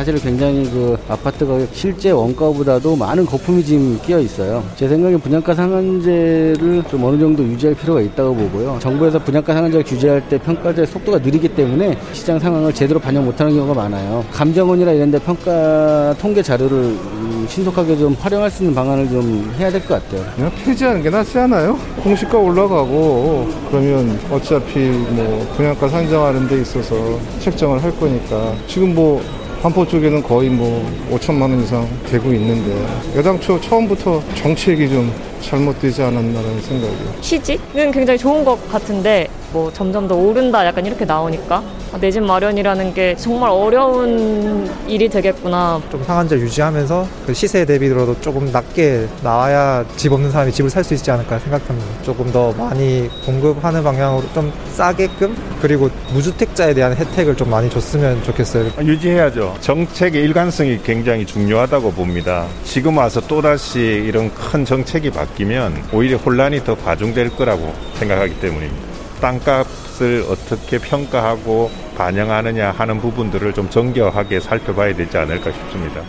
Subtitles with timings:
[0.00, 4.64] 사실 굉장히 그 아파트 가격 실제 원가보다도 많은 거품이 지금 끼어 있어요.
[4.74, 8.78] 제 생각에 분양가 상한제를 좀 어느 정도 유지할 필요가 있다고 보고요.
[8.80, 13.74] 정부에서 분양가 상한제를 규제할 때 평가제 속도가 느리기 때문에 시장 상황을 제대로 반영 못하는 경우가
[13.74, 14.24] 많아요.
[14.32, 19.70] 감정원이나 이런 데 평가 통계 자료를 음, 신속하게 좀 활용할 수 있는 방안을 좀 해야
[19.70, 20.24] 될 것 같아요.
[20.34, 21.78] 그냥 폐지하는 게 낫지 않아요?
[22.02, 26.94] 공시가 올라가고 그러면 어차피 뭐 분양가 산정하는 데 있어서
[27.40, 29.20] 책정을 할 거니까 지금 뭐
[29.62, 32.74] 반포 쪽에는 거의 뭐 5천만 원 이상 되고 있는데
[33.14, 35.12] 여당초 처음부터 정책이 좀
[35.42, 37.20] 잘못되지 않았나라는 생각이요.
[37.20, 41.60] 취지는 굉장히 좋은 것 같은데 뭐 점점 더 오른다 약간 이렇게 나오니까
[42.00, 45.82] 내집 마련이라는 게 정말 어려운 일이 되겠구나.
[45.90, 50.94] 좀 상한제 유지하면서 그 시세 대비로도 조금 낮게 나와야 집 없는 사람이 집을 살 수
[50.94, 52.02] 있지 않을까 생각합니다.
[52.04, 58.70] 조금 더 많이 공급하는 방향으로 좀 싸게끔 그리고 무주택자에 대한 혜택을 좀 많이 줬으면 좋겠어요.
[58.80, 59.56] 유지해야죠.
[59.60, 62.46] 정책의 일관성이 굉장히 중요하다고 봅니다.
[62.64, 68.88] 지금 와서 또다시 이런 큰 정책이 바뀌 면 오히려 혼란이 더 과중될 거라고 생각하기 때문입니다.
[69.20, 76.02] 땅값을 어떻게 평가하고 반영하느냐 하는 부분들을 좀 정교하게 살펴봐야 되지 않을까 싶습니다.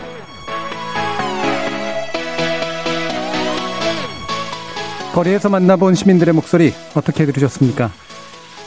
[5.14, 7.90] 거리에서 만나본 시민들의 목소리 어떻게 들으셨습니까?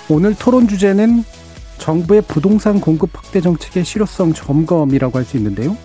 [0.10, 1.24] 오늘 토론 주제는
[1.80, 5.76] 정부의 부동산 공급 확대 정책의 실효성 점검이라고 할 수 있는데요.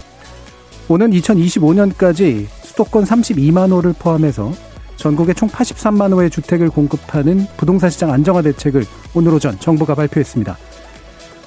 [0.88, 2.46] 오는 2025년까지
[2.80, 4.52] 수도권 32만 호를 포함해서
[4.96, 8.84] 전국에 총 83만 호의 주택을 공급하는 부동산 시장 안정화 대책을
[9.14, 10.56] 오늘 오전 정부가 발표했습니다.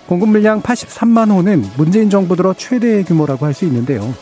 [0.08, 4.14] 공급 물량 83만 호는 문재인 정부 들어 최대의 규모라고 할 수 있는데요.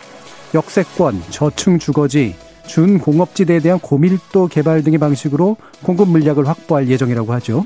[0.54, 2.36] 역세권, 저층 주거지,
[2.68, 7.66] 준공업지대에 대한 고밀도 개발 등의 방식으로 공급 물량을 확보할 예정이라고 하죠.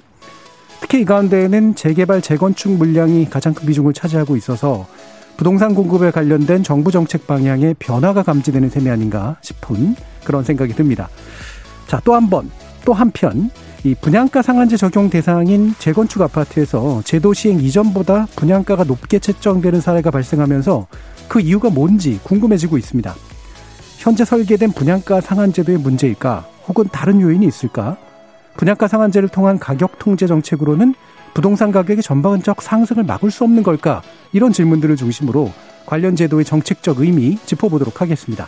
[0.81, 4.87] 특히 이 가운데에는 재개발, 재건축 물량이 가장 큰 비중을 차지하고 있어서
[5.37, 11.09] 부동산 공급에 관련된 정부 정책 방향의 변화가 감지되는 셈이 아닌가 싶은 그런 생각이 듭니다.
[11.87, 12.49] 자, 또 한 번,
[12.85, 13.49] 또 한편,
[13.83, 20.87] 이 분양가 상한제 적용 대상인 재건축 아파트에서 제도 시행 이전보다 분양가가 높게 책정되는 사례가 발생하면서
[21.27, 23.13] 그 이유가 뭔지 궁금해지고 있습니다.
[23.97, 26.47] 현재 설계된 분양가 상한제도의 문제일까?
[26.67, 27.97] 혹은 다른 요인이 있을까?
[28.57, 30.95] 분양가 상한제를 통한 가격 통제 정책으로는
[31.35, 34.01] 부동산 가격의 전반적 상승을 막을 수 없는 걸까?
[34.31, 35.51] 이런 질문들을 중심으로
[35.85, 38.47] 관련 제도의 정책적 의미 짚어보도록 하겠습니다.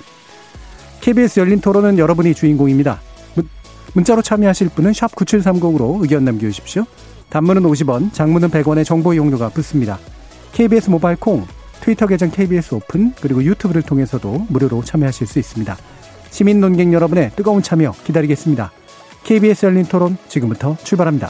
[1.02, 3.02] KBS 열린 토론은 여러분이 주인공입니다.
[3.94, 6.86] 문자로 참여하실 분은 9730으로 의견 남겨주십시오.
[7.30, 10.00] 단문은 50원, 장문은 100원의 정보 이용료가 붙습니다.
[10.54, 11.46] KBS 모바일 콩,
[11.82, 15.76] 트위터 계정 KBS 오픈, 그리고 유튜브를 통해서도 무료로 참여하실 수 있습니다.
[16.30, 18.72] 시민 논객 여러분의 뜨거운 참여 기다리겠습니다.
[19.26, 21.30] KBS 열린 토론 지금부터 출발합니다.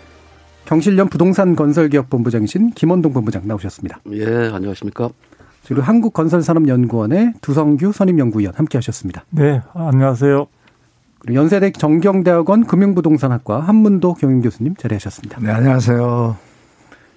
[0.71, 3.99] 경실련 부동산 건설기업 본부장이신 김원동 본부장 나오셨습니다.
[4.13, 5.09] 예, 안녕하십니까.
[5.67, 9.25] 그리고 한국건설산업연구원의 두성규 선임연구위원 함께 하셨습니다.
[9.31, 10.47] 네, 안녕하세요.
[11.19, 15.41] 그리고 연세대 정경대학원 금융부동산학과 한문도 경영교수님 자리하셨습니다.
[15.41, 16.37] 네, 안녕하세요.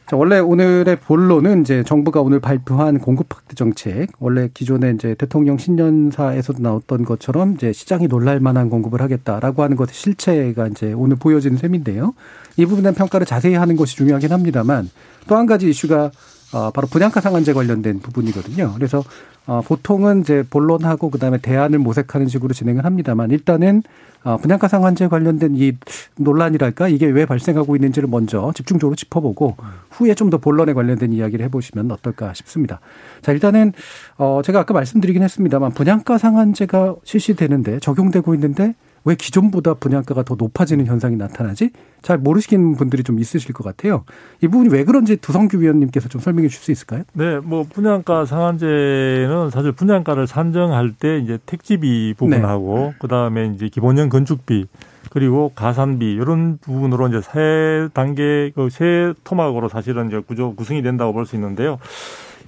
[0.07, 5.57] 자, 원래 오늘의 본론은 이제 정부가 오늘 발표한 공급 확대 정책, 원래 기존에 이제 대통령
[5.57, 11.57] 신년사에서도 나왔던 것처럼 이제 시장이 놀랄 만한 공급을 하겠다라고 하는 것의 실체가 이제 오늘 보여지는
[11.57, 12.13] 셈인데요.
[12.59, 14.91] 이 부분에 대한 평가를 자세히 하는 것이 중요하긴 합니다만
[15.27, 16.11] 또 한 가지 이슈가
[16.55, 18.73] 어, 바로 분양가 상한제 관련된 부분이거든요.
[18.77, 19.03] 그래서
[19.47, 23.83] 어, 보통은 이제 본론하고 그다음에 대안을 모색하는 식으로 진행을 합니다만 일단은
[24.23, 25.73] 어, 분양가 상한제 관련된 이
[26.17, 29.57] 논란이랄까 이게 왜 발생하고 있는지를 먼저 집중적으로 짚어보고
[29.91, 32.81] 후에 좀 더 본론에 관련된 이야기를 해보시면 어떨까 싶습니다.
[33.21, 33.75] 자 일단은
[34.17, 38.75] 어 제가 아까 말씀드리긴 했습니다만 분양가 상한제가 실시되는데 적용되고 있는데
[39.05, 41.71] 왜 기존보다 분양가가 더 높아지는 현상이 나타나지?
[42.01, 44.05] 잘 모르시는 분들이 좀 있으실 것 같아요.
[44.43, 47.03] 이 부분이 왜 그런지 두성규 위원님께서 좀 설명해 줄수 있을까요?
[47.13, 52.95] 네, 뭐 분양가 상한제는 사실 분양가를 산정할 때 이제 택지비 부분하고 네.
[52.99, 54.67] 그다음에 이제 기본형 건축비
[55.11, 61.13] 그리고 가산비 이런 부분으로 이제 세 단계 그 세 토막으로 사실은 이제 구조 구성이 된다고
[61.13, 61.79] 볼 수 있는데요.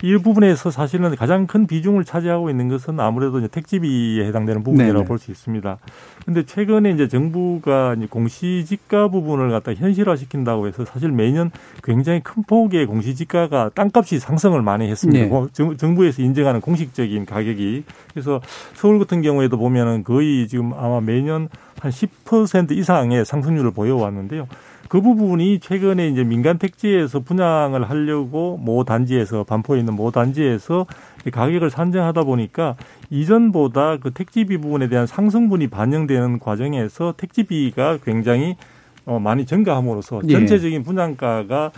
[0.03, 5.19] 이 부분에서 사실은 가장 큰 비중을 차지하고 있는 것은 아무래도 이제 택지비에 해당되는 부분이라고 볼
[5.19, 5.79] 수 있습니다.
[6.27, 11.51] 근데 최근에 이제 정부가 이제 공시지가 부분을 갖다 현실화시킨다고 해서 사실 매년
[11.83, 15.27] 굉장히 큰 폭의 공시지가가 땅값이 상승을 많이 했습니다.
[15.27, 15.77] 네.
[15.77, 18.41] 정부에서 인정하는 공식적인 가격이 그래서
[18.75, 21.49] 서울 같은 경우에도 보면은 거의 지금 아마 매년
[21.81, 24.49] 한 10% 이상의 상승률을 보여왔는데요.
[24.89, 30.87] 그 부분이 최근에 이제 민간 택지에서 분양을 하려고 모 단지에서 반포에 있는 모 단지에서
[31.31, 32.77] 가격을 산정하다 보니까
[33.11, 38.57] 이전보다 그 택지비 부분에 대한 상승분이 반영되는 과정에서 택지비가 굉장히
[39.05, 40.33] 어 많이 증가함으로써 예.
[40.33, 41.71] 전체적인 분양가가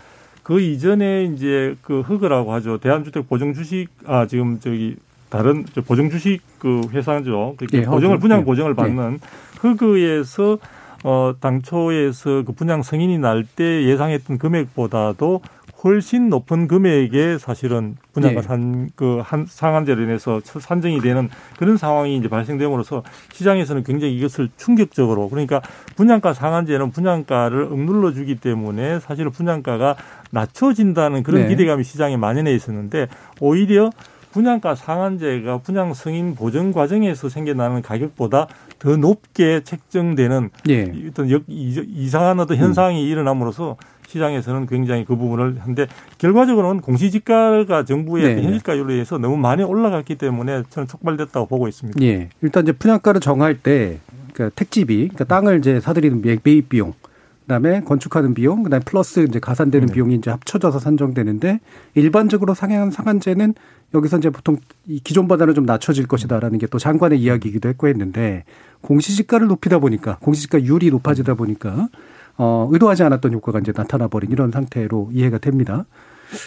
[0.43, 2.79] 그 이전에 이제 그 흑으라고 하죠.
[2.79, 4.97] 대한주택 보증 주식 아 지금 저기
[5.29, 7.55] 다른 보증 주식 그 회사죠.
[7.59, 8.45] 그러니까 예, 보증을 분양 예.
[8.45, 9.21] 보증을 받는
[9.61, 10.59] 흑의에서
[11.05, 15.41] 어, 당초에서 그 분양 승인이 날 때 예상했던 금액보다도
[15.85, 18.47] 훨씬 높은 금액에 사실은 분양가 네.
[18.47, 25.29] 산, 그, 한, 상한제로 인해서 산정이 되는 그런 상황이 이제 발생됨으로써 시장에서는 굉장히 이것을 충격적으로
[25.29, 25.61] 그러니까
[25.95, 29.95] 분양가 상한제는 분양가를 억눌러 주기 때문에 사실은 분양가가
[30.33, 31.49] 낮춰진다는 그런 네.
[31.49, 33.07] 기대감이 시장에 만연해 있었는데
[33.41, 33.91] 오히려
[34.33, 38.49] 분양가 상한제가 분양 승인 보정 과정에서 생겨나는 가격보다
[38.79, 40.93] 더 높게 책정되는 예.
[41.09, 43.09] 어떤 이상한 어떤 현상이 음.
[43.09, 43.77] 일어남으로써
[44.09, 45.87] 시장에서는 굉장히 그 부분을 한데
[46.19, 48.43] 결과적으로는 공시지가가 정부의 네.
[48.43, 52.01] 현실가율에 의해서 너무 많이 올라갔기 때문에 저는 촉발됐다고 보고 있습니다.
[52.03, 52.31] 예.
[52.41, 53.99] 일단 이제 분양가를 정할 때
[54.33, 56.95] 그러니까 택지비, 그러니까 땅을 이제 사들이는 매입 비용,
[57.43, 59.95] 그다음에 건축하는 비용, 그다음에 플러스 이제 가산되는 네.
[59.95, 61.61] 비용이 이제 합쳐져서 산정되는데
[61.95, 63.55] 일반적으로 상향한 상한제는
[63.95, 68.45] 여기서 이제 보통 이 기존보다는 좀 낮춰질 것이다라는 게 또 장관의 이야기이기도 했고 했는데
[68.83, 71.89] 공시지가를 높이다 보니까 공시지가율이 높아지다 보니까
[72.37, 75.87] 어 의도하지 않았던 효과가 이제 나타나 버린 이런 상태로 이해가 됩니다.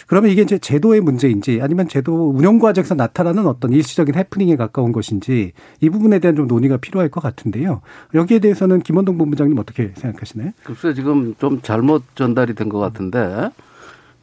[0.06, 5.52] 그러면 이게 이제 제도의 문제인지 아니면 제도 운영 과정에서 나타나는 어떤 일시적인 해프닝에 가까운 것인지
[5.80, 7.80] 이 부분에 대한 좀 논의가 필요할 것 같은데요.
[8.14, 10.52] 여기에 대해서는 김원동 본부장님 어떻게 생각하시나요?
[10.62, 13.50] 글쎄 지금 좀 잘못 전달이 된 것 같은데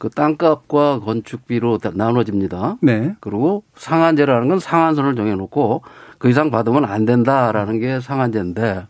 [0.00, 2.78] 그 땅값과 건축비로 나눠집니다.
[2.80, 3.14] 네.
[3.20, 5.82] 그리고 상한제라는 건 상한선을 정해놓고
[6.16, 8.86] 그 이상 받으면 안 된다라는 게 상한제인데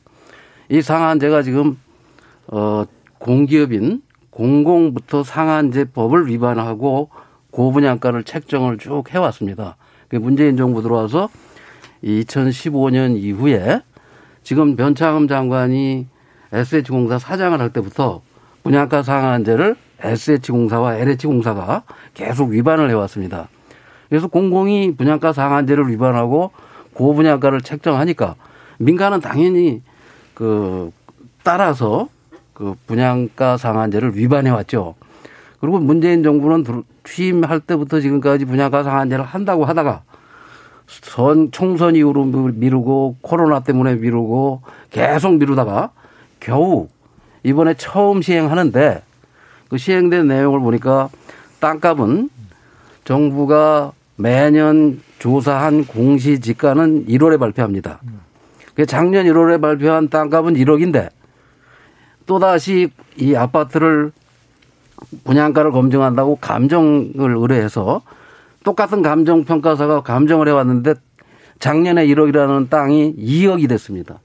[0.68, 1.76] 이 상한제가 지금
[2.46, 2.84] 어
[3.18, 7.10] 공기업인 공공부터 상한제법을 위반하고
[7.50, 9.76] 고분양가를 책정을 쭉 해왔습니다.
[10.06, 11.28] 그 문재인 정부 들어와서
[12.04, 13.82] 2015년 이후에
[14.44, 16.06] 지금 변창흠 장관이
[16.52, 18.22] SH공사 사장을 할 때부터
[18.62, 21.82] 분양가 상한제를 SH공사와 LH공사가
[22.14, 23.48] 계속 위반을 해왔습니다.
[24.08, 26.50] 그래서 공공이 분양가 상한제를 위반하고
[26.94, 28.34] 고분양가를 책정하니까
[28.78, 29.82] 민간은 당연히
[30.34, 30.90] 그
[31.42, 32.08] 따라서
[32.52, 34.94] 그 분양가 상한제를 위반해 왔죠.
[35.60, 36.64] 그리고 문재인 정부는
[37.04, 40.02] 취임할 때부터 지금까지 분양가 상한제를 한다고 하다가
[40.86, 45.90] 선 총선 이후로 미루고 코로나 때문에 미루고 계속 미루다가
[46.40, 46.88] 겨우
[47.42, 49.02] 이번에 처음 시행하는데
[49.70, 51.08] 그 시행된 내용을 보니까
[51.60, 52.28] 땅값은
[53.04, 58.00] 정부가 매년 조사한 공시지가는 1월에 발표합니다.
[58.74, 61.10] 그 작년 1월에 발표한 땅값은 1억인데
[62.26, 64.12] 또다시 이 아파트를
[65.24, 68.02] 분양가를 검증한다고 감정을 의뢰해서
[68.64, 70.94] 똑같은 감정평가사가 감정을 해왔는데
[71.58, 74.20] 작년에 1억이라는 땅이 2억이 됐습니다.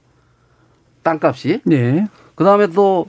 [1.03, 1.61] 땅값이.
[1.63, 2.07] 네.
[2.35, 3.07] 그 다음에 또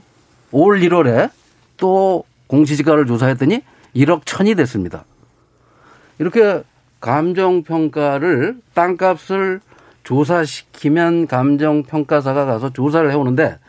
[0.51, 1.29] 올 1월에
[1.77, 3.61] 또 공시지가를 조사했더니
[3.95, 5.05] 1억 천이 됐습니다.
[6.19, 6.63] 이렇게
[6.99, 9.61] 감정평가를 땅값을
[10.03, 13.59] 조사시키면 감정평가사가 가서 조사를 해오는데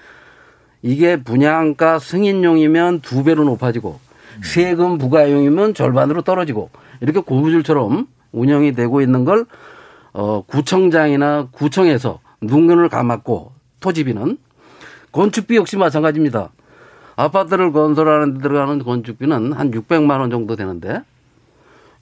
[0.82, 3.98] 이게 분양가 승인용이면 두 배로 높아지고
[4.42, 6.70] 세금 부과용이면 절반으로 떨어지고
[7.00, 9.46] 이렇게 고무줄처럼 운영이 되고 있는 걸
[10.12, 14.38] 어, 구청장이나 구청에서 눈금을 감았고 토지비는
[15.12, 16.50] 건축비 역시 마찬가지입니다.
[17.18, 21.00] 아파트를 건설하는 데 들어가는 건축비는 한 600만 원 정도 되는데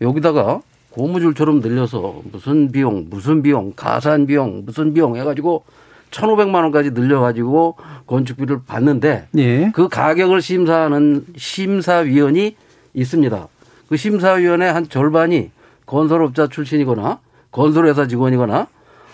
[0.02, 5.64] 여기다가 고무줄처럼 늘려서 무슨 비용, 무슨 비용, 가산 비용, 무슨 비용 해가지고
[6.10, 9.70] 1,500만 원까지 늘려가지고 건축비를 받는데 예.
[9.74, 12.54] 그 가격을 심사하는 심사위원이
[12.92, 13.48] 있습니다.
[13.88, 15.50] 그 심사위원의 한 절반이
[15.86, 17.20] 건설업자 출신이거나
[17.52, 18.66] 건설회사 직원이거나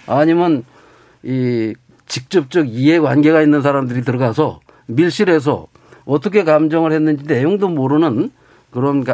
[0.08, 0.64] 아니면
[1.22, 1.74] 이
[2.06, 5.68] 직접적 이해관계가 있는 사람들이 들어가서 밀실에서
[6.04, 8.30] 어떻게 감정을 했는지 내용도 모르는
[8.70, 9.04] 그런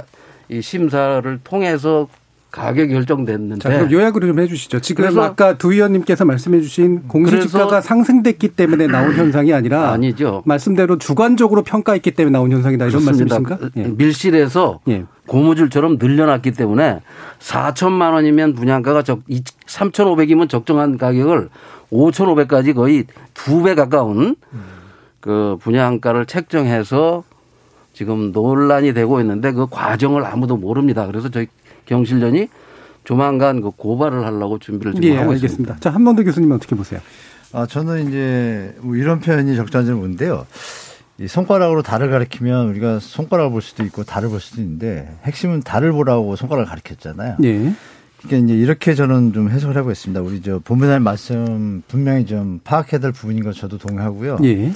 [0.49, 2.09] 이 심사를 통해서
[2.51, 3.61] 가격이 결정됐는데.
[3.61, 4.81] 자, 그럼 요약으로 좀 해주시죠.
[4.81, 10.43] 지금 아까 두 의원님께서 말씀해주신 공시지가가 상승됐기 때문에 나온 현상이 아니라 아니죠.
[10.47, 13.39] 말씀대로 주관적으로 평가했기 때문에 나온 현상이다 이런 그렇습니다.
[13.41, 13.71] 말씀이신가?
[13.77, 13.89] 예.
[13.95, 15.05] 밀실에서 예.
[15.27, 17.01] 고무줄처럼 늘려놨기 때문에
[17.39, 19.21] 4천만 원이면 분양가가 적
[19.67, 21.51] 3,500이면 적정한 가격을
[21.93, 23.05] 5,500까지 거의
[23.35, 24.37] 두 배 가까운
[25.21, 27.25] 그 분양가를 책정해서
[27.93, 31.07] 지금 논란이 되고 있는데 그 과정을 아무도 모릅니다.
[31.07, 31.47] 그래서 저희
[31.87, 32.49] 경실련이
[33.05, 35.47] 조만간 그 고발을 하려고 준비를 좀 예, 하고 알겠습니다.
[35.47, 35.77] 있습니다.
[35.81, 37.01] 자, 한번더 교수님 어떻게 보세요?
[37.53, 40.47] 아, 저는 이제 뭐 이런 표현이 적절한지 모르는데요.
[41.19, 45.93] 이 손가락으로 달을 가리키면 우리가 손가락을 볼 수도 있고 달을 볼 수도 있는데 핵심은 달을
[45.93, 47.39] 보라고 손가락을 가리켰잖아요.
[47.43, 47.73] 예.
[48.23, 50.21] 그러니까 이제 이렇게 저는 좀 해석을 하고 있습니다.
[50.21, 54.39] 우리 저 본부장님 말씀 분명히 좀 파악해야 될 부분인 것 저도 동의하고요.
[54.45, 54.73] 예.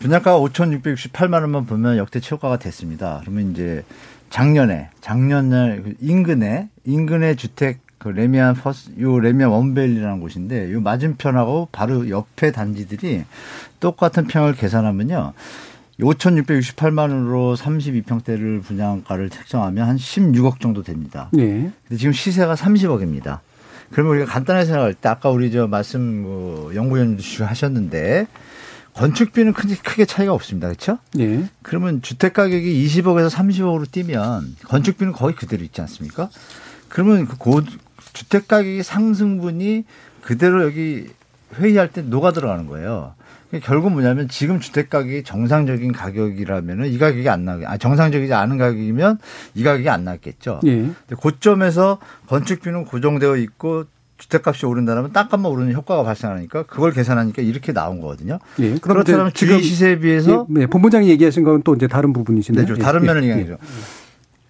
[0.00, 3.18] 분양가가 5,668만 원만 보면 역대 최고가가 됐습니다.
[3.20, 3.84] 그러면 이제
[4.30, 11.68] 작년에 작년에 그 인근에 인근의 주택 그 래미안 퍼스 요 래미안 원베일리라는 곳인데 요 맞은편하고
[11.70, 13.24] 바로 옆에 단지들이
[13.78, 15.34] 똑같은 평을 계산하면요.
[16.00, 21.28] 5,668만 원으로 32평대를 분양가를 책정하면 한 16억 정도 됩니다.
[21.36, 21.42] 예.
[21.42, 23.40] 근데 지금 시세가 30억입니다.
[23.90, 28.26] 그러면 우리가 간단하게 생각할 때 아까 우리 저 말씀 뭐 연구위원님도 하셨는데
[28.94, 30.68] 건축비는 크게, 크게 차이가 없습니다.
[30.68, 30.98] 그렇죠?
[31.18, 31.44] 예.
[31.62, 36.28] 그러면 주택 가격이 20억에서 30억으로 뛰면 건축비는 거의 그대로 있지 않습니까?
[36.88, 37.62] 그러면 그 고,
[38.12, 39.84] 주택 가격의 상승분이
[40.22, 41.08] 그대로 여기
[41.56, 43.14] 회의할 때 녹아 들어가는 거예요.
[43.62, 49.18] 결국 뭐냐면 지금 주택 가격이 정상적인 가격이라면은 이 가격이 안 나게, 아, 정상적이지 않은 가격이면
[49.54, 50.60] 이 가격이 안 나겠죠.
[50.66, 50.76] 예.
[50.76, 53.86] 근데 고점에서 건축비는 고정되어 있고
[54.20, 58.38] 주택값이 오른다면 땅값만 오르는 효과가 발생하니까 그걸 계산하니까 이렇게 나온 거거든요.
[58.60, 58.76] 예.
[58.78, 62.64] 그렇다면 지금 시세에 비해서 예, 네, 본부장이 얘기하신 건 또 이제 다른 부분이신데.
[62.64, 63.56] 네, 다른 예, 면을 예, 얘기하죠.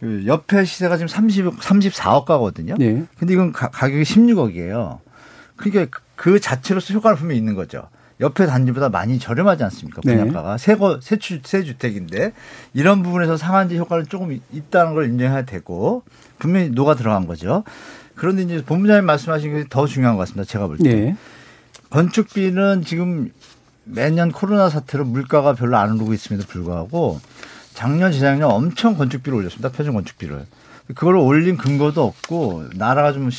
[0.00, 2.74] 그 옆에 시세가 지금 30, 34억 가거든요.
[2.80, 3.04] 예.
[3.18, 4.98] 근데 이건 가, 격이 16억이에요.
[5.56, 7.88] 그러니까 그 자체로서 효과는 분명히 있는 거죠.
[8.20, 10.02] 옆에 단지보다 많이 저렴하지 않습니까?
[10.04, 10.16] 네.
[10.16, 12.32] 분양가가 새, 거, 새, 주, 새 주택인데
[12.74, 16.02] 이런 부분에서 상한제 효과는 조금 있다는 걸 인정해야 되고
[16.38, 17.64] 분명히 녹아 들어간 거죠.
[18.20, 20.44] 그런데 이제 본부장님 말씀하신 게 더 중요한 것 같습니다.
[20.44, 20.94] 제가 볼 때.
[20.94, 21.16] 네.
[21.88, 23.30] 건축비는 지금
[23.84, 27.18] 매년 코로나 사태로 물가가 별로 안 오르고 있음에도 불구하고
[27.72, 29.70] 작년, 재작년 엄청 건축비를 올렸습니다.
[29.70, 30.44] 표준 건축비를.
[30.88, 33.30] 그걸 올린 근거도 없고 나라가 좀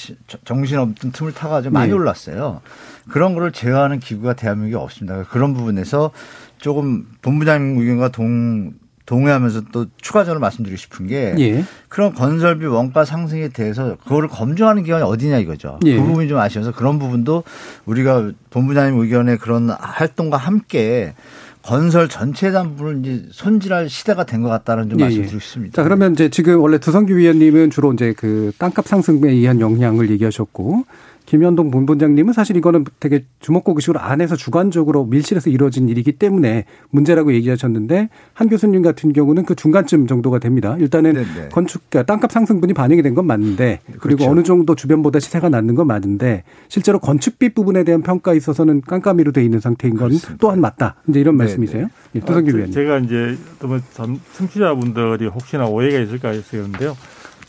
[0.45, 1.93] 정신없는 틈을 타가지고 많이 네.
[1.93, 2.61] 올랐어요.
[3.09, 5.23] 그런 거를 제어하는 기구가 대한민국에 없습니다.
[5.25, 6.09] 그런 부분에서
[6.57, 8.73] 조금 본부장님 의견과 동,
[9.11, 11.65] 동의하면서 또 추가적으로 말씀드리고 싶은 게 예.
[11.89, 15.79] 그런 건설비 원가 상승에 대해서 그거를 검증하는 기관이 어디냐 이거죠.
[15.85, 15.97] 예.
[15.97, 17.43] 그 부분이 좀 아쉬워서 그런 부분도
[17.85, 21.13] 우리가 본부장님 의견의 그런 활동과 함께
[21.61, 25.39] 건설 대한 부분을 이제 손질할 시대가 된 것 같다는 좀 예, 말씀드리고 예.
[25.39, 25.75] 싶습니다.
[25.75, 30.85] 자, 그러면 이제 지금 원래 두성규 위원님은 주로 이제 그 땅값 상승에 의한 영향을 얘기하셨고
[31.25, 38.49] 김현동 본부장님은 사실 이거는 되게 주먹구구식으로 안에서 주관적으로 밀실에서 이루어진 일이기 때문에 문제라고 얘기하셨는데 한
[38.49, 40.75] 교수님 같은 경우는 그 중간쯤 정도가 됩니다.
[40.79, 41.49] 일단은 네네.
[41.51, 44.31] 건축 그러니까 땅값 상승분이 반영이 된 건 맞는데 그리고 그렇죠.
[44.31, 49.43] 어느 정도 주변보다 시세가 낮는 건 맞는데 실제로 건축비 부분에 대한 평가에 있어서는 깜깜이로 돼
[49.43, 50.95] 있는 상태인 건 또한 맞다.
[51.09, 51.45] 이제 이런 네네.
[51.49, 51.87] 말씀이세요?
[52.15, 52.71] 예, 두성규 아, 위원님.
[52.73, 53.67] 제가 이제 또
[54.37, 56.95] 청취자분들이 혹시나 오해가 있을까 해서 그런데요.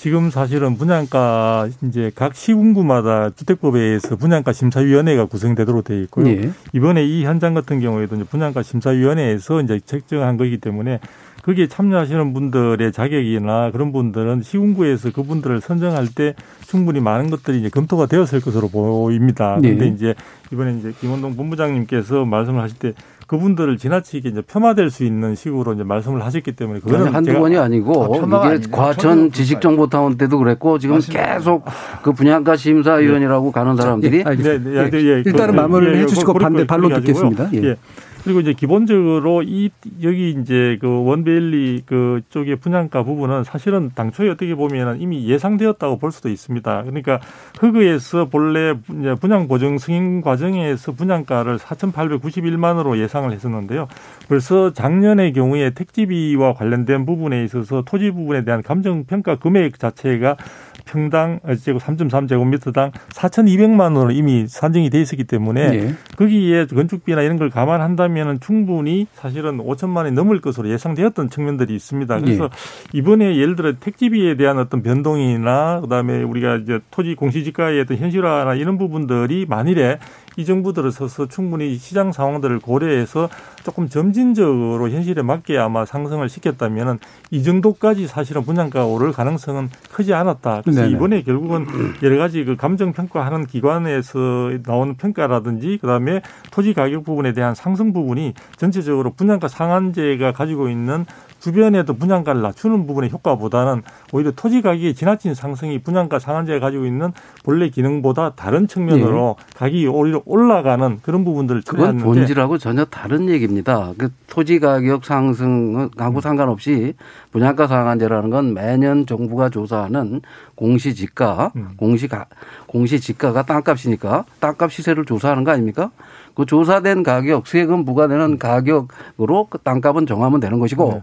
[0.02, 6.26] 지금 사실은 분양가 이제 각 시군구마다 주택법에 의해서 분양가 심사위원회가 구성되도록 되어 있고요.
[6.26, 6.50] 예.
[6.73, 10.99] 이번에 이 현장 같은 경우에도 이제 분양가 심사위원회에서 이제 책정한 거기 때문에
[11.44, 16.35] 거기에 참여하시는 분들의 자격이나 그런 분들은 시군구에서 그분들을 선정할 때
[16.66, 19.56] 충분히 많은 것들이 이제 검토가 되었을 것으로 보입니다.
[19.61, 19.94] 그런데 네.
[19.94, 20.14] 이제
[20.52, 22.92] 이번에 이제 김원동 본부장님께서 말씀을 하실 때
[23.32, 28.14] 그분들을 지나치게 이제 폄하될 수 있는 식으로 이제 말씀을 하셨기 때문에 그거는 한두 번이 아니고
[28.36, 28.66] 아, 이게.
[28.70, 31.34] 과천 지식정보타운 때도 그랬고 지금 맞습니다.
[31.36, 31.64] 계속
[32.02, 34.70] 그 분양가 심사위원이라고 가는 사람들이 예, 알겠습니다.
[34.70, 37.00] 네, 네, 네, 예, 일단은 그, 마무리를 예, 해주시고 반대 가지고요.
[37.00, 37.48] 듣겠습니다.
[37.54, 37.76] 예.
[38.23, 38.33] 예.
[38.33, 39.71] 그리고 이제 기본적으로 이
[40.02, 46.12] 여기 이제 그 원베일리 그 쪽의 분양가 부분은 사실은 당초에 어떻게 보면은 이미 예상되었다고 볼
[46.12, 46.83] 수도 있습니다.
[46.83, 47.21] 그러니까
[47.59, 48.75] 흑의에서 본래
[49.21, 53.88] 분양 보증 승인 과정에서 분양가를 4,891만으로 예상을 했었는데요.
[54.29, 60.37] 벌써 작년의 경우에 택지비와 관련된 부분에 있어서 토지 부분에 대한 감정 평가 금액 자체가
[60.85, 65.95] 평당 제곱 3.3제곱미터당 4,200만 원으로 이미 산정이 돼 있었기 때문에 예.
[66.17, 72.21] 거기에 건축비나 이런 걸 감안한다면 충분히 사실은 5천만 원이 넘을 것으로 예상되었던 측면들이 있습니다.
[72.21, 72.50] 그래서
[72.93, 78.79] 이번에 예를 들어 택지비에 대한 어떤 변동이나 그다음에 우리가 이제 토지 공시지가의 어떤 현실화나 이런
[78.79, 79.99] 부분들이 만일에
[80.36, 83.28] 이 정부 들어서서 충분히 시장 상황들을 고려해서
[83.64, 86.98] 조금 점진적으로 현실에 맞게 아마 상승을 시켰다면은
[87.30, 90.62] 이 정도까지 사실은 분양가가 오를 가능성은 크지 않았다.
[90.62, 90.92] 그래서 네네.
[90.92, 91.66] 이번에 결국은
[92.02, 98.34] 여러 가지 그 감정 평가하는 기관에서 나오는 평가라든지 그다음에 토지 가격 부분에 대한 상승 부분이
[98.56, 101.04] 전체적으로 분양가 상한제가 가지고 있는
[101.42, 107.12] 주변에도 분양가를 낮추는 부분의 효과보다는 오히려 토지 가격의 지나친 상승이 분양가 상한제가 가지고 있는
[107.42, 109.44] 본래 기능보다 다른 측면으로 네.
[109.56, 113.93] 가격이 오히려 올라가는 그런 부분들을 그건 본질하고 전혀 다른 얘기입니다.
[113.99, 116.21] 그 토지 가격 상승하고 음.
[116.21, 116.95] 상관없이
[117.33, 120.23] 분양가 상한제라는 건 매년 정부가 조사하는
[120.55, 121.71] 공시지가, 음.
[121.76, 122.26] 공시가
[122.67, 125.91] 공시지가가 땅값이니까 땅값 시세를 조사하는 거 아닙니까?
[126.35, 131.02] 그 조사된 가격, 세금 부과되는 가격으로 그 땅값은 정하면 되는 것이고 네.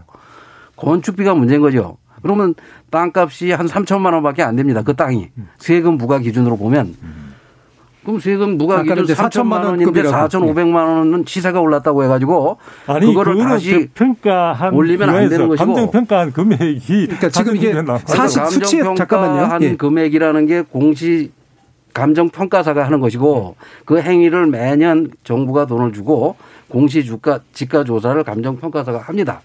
[0.76, 1.98] 건축비가 문제인 거죠.
[2.22, 2.54] 그러면
[2.90, 4.82] 땅값이 한 3천만 원밖에 안 됩니다.
[4.82, 6.94] 그 땅이 세금 부과 기준으로 보면
[8.04, 14.72] 그럼 세금 무과 기준 4천만 원인데 4,500만 원은 시세가 올랐다고 해가지고 아니, 그거를 다시 평가한
[14.72, 17.74] 올리면 안 되는 것이고 감정 평가한 금액이 그러니까 지금 이게
[18.06, 19.58] 사실 수치 잠깐만요.
[19.60, 19.76] 예.
[19.76, 21.30] 금액이라는 게 공시
[21.92, 26.36] 감정 평가사가 하는 것이고 그 행위를 매년 정부가 돈을 주고
[26.68, 29.42] 공시 주가 지가 조사를 감정 평가사가 합니다.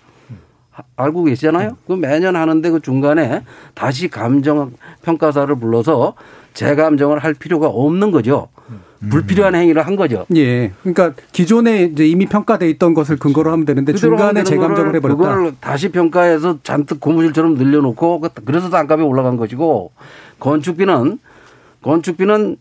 [0.95, 1.77] 알고 계시잖아요.
[1.87, 3.43] 그 매년 하는데 그 중간에
[3.73, 6.13] 다시 감정 평가사를 불러서
[6.55, 8.49] 재감정을 할 필요가 없는 거죠.
[9.09, 10.25] 불필요한 행위를 한 거죠.
[10.35, 10.71] 예.
[10.81, 15.17] 그러니까 기존에 이제 이미 평가돼 있던 것을 근거로 하면 되는데 중간에 재감정을 해버렸다.
[15.17, 19.91] 그걸 다시 평가해서 잔뜩 고무줄처럼 늘려놓고 그 그래서 땅값이 올라간 것이고
[20.39, 21.19] 건축비는
[21.83, 22.57] 건축비는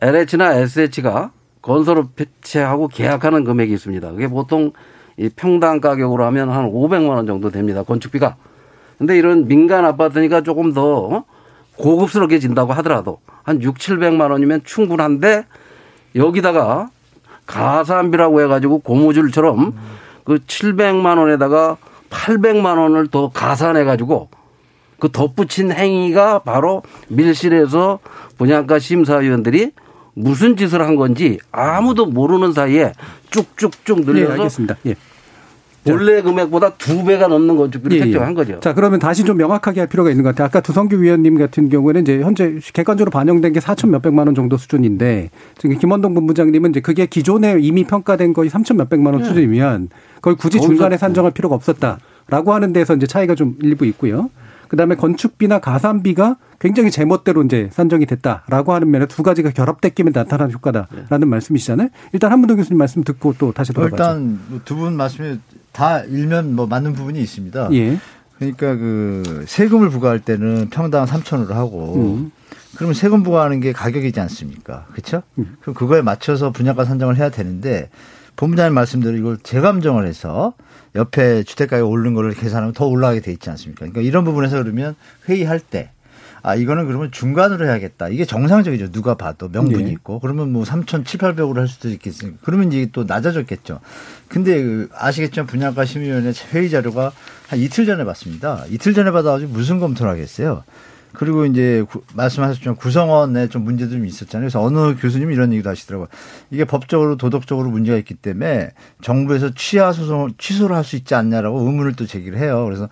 [0.00, 4.10] LH나 SH가 건설업체하고 계약하는 금액이 있습니다.
[4.12, 4.72] 그게 보통
[5.16, 7.82] 이 평당 가격으로 하면 한 500만 원 정도 됩니다.
[7.82, 8.36] 건축비가.
[8.98, 11.24] 근데 이런 민간 아파트니까 조금 더
[11.78, 15.44] 고급스럽게 진다고 하더라도 한 6, 700만 원이면 충분한데
[16.14, 16.90] 여기다가
[17.46, 19.74] 가산비라고 해가지고 고무줄처럼
[20.24, 21.76] 그 700만 원에다가
[22.10, 24.28] 800만 원을 더 가산해가지고
[24.98, 28.00] 그 덧붙인 행위가 바로 밀실에서
[28.36, 29.72] 분양가 심사위원들이
[30.14, 32.92] 무슨 짓을 한 건지 아무도 모르는 사이에
[33.30, 34.76] 쭉쭉쭉 늘려서 네, 알겠습니다.
[34.86, 34.96] 예.
[35.92, 38.04] 원래 금액보다 두 배가 넘는 건축비를 예, 예.
[38.04, 38.60] 책정한 거죠.
[38.60, 40.46] 자, 그러면 다시 좀 명확하게 할 필요가 있는 것 같아요.
[40.46, 45.30] 아까 두성규 위원님 같은 경우에는 이제 현재 객관적으로 반영된 게 4천 몇백만 원 정도 수준인데
[45.58, 49.28] 지금 김원동 본부장님은 이제 그게 기존에 이미 평가된 거의 3천 몇백만 원 네.
[49.28, 54.30] 수준이면 그걸 굳이 중간에 산정할 필요가 없었다라고 하는 데서 이제 차이가 좀 일부 있고요.
[54.68, 61.20] 그다음에 건축비나 가산비가 굉장히 제멋대로 이제 산정이 됐다라고 하는 면에 두 가지가 결합됐기에 나타나는 효과다라는
[61.20, 61.24] 네.
[61.24, 61.88] 말씀이시잖아요.
[62.12, 63.96] 일단 한문도 교수님 말씀 듣고 또 다시 돌아가죠.
[64.02, 65.38] 일단 두 분 말씀이
[65.78, 67.68] 다 일면 뭐 맞는 부분이 있습니다.
[67.74, 67.98] 예.
[68.36, 72.32] 그러니까 그 세금을 부과할 때는 평당 3천으로 하고 음.
[72.74, 74.86] 그러면 세금 부과하는 게 가격이지 않습니까?
[74.90, 75.22] 그렇죠?
[75.38, 75.56] 음.
[75.60, 77.90] 그럼 그거에 맞춰서 분양가 산정을 해야 되는데
[78.34, 80.54] 본부장님 말씀대로 이걸 재감정을 해서
[80.96, 83.80] 옆에 주택가격 오르는 거를 계산하면 더 올라가게 돼 있지 않습니까?
[83.80, 84.96] 그러니까 이런 부분에서 그러면
[85.28, 85.92] 회의할 때
[86.48, 88.08] 아, 이거는 그러면 중간으로 해야겠다.
[88.08, 88.90] 이게 정상적이죠.
[88.90, 89.90] 누가 봐도 명분이 네.
[89.90, 90.18] 있고.
[90.18, 92.38] 그러면 뭐 3,700으로 할 수도 있겠으니까.
[92.42, 93.80] 그러면 이게 또 낮아졌겠죠.
[94.28, 97.12] 근데 그 아시겠지만 분양가 심의위원회 회의 자료가
[97.48, 98.64] 한 이틀 전에 받습니다.
[98.70, 100.64] 이틀 전에 받아가지고 무슨 검토를 하겠어요.
[101.12, 101.84] 그리고 이제
[102.14, 104.46] 말씀하셨지만 구성원에 좀 문제도 좀 있었잖아요.
[104.46, 106.08] 그래서 어느 교수님 이런 얘기도 하시더라고요.
[106.50, 108.70] 이게 법적으로 도덕적으로 문제가 있기 때문에
[109.02, 112.64] 정부에서 취하 소송을 취소를 할 수 있지 않냐라고 의문을 또 제기를 해요.
[112.64, 112.88] 그래서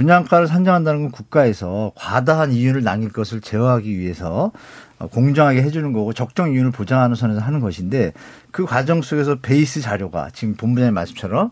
[0.00, 4.50] 분양가를 산정한다는 건 국가에서 과다한 이윤을 남길 것을 제어하기 위해서
[4.98, 8.14] 공정하게 해주는 거고 적정 이윤을 보장하는 선에서 하는 것인데
[8.50, 11.50] 그 과정 속에서 베이스 자료가 지금 본부장님 말씀처럼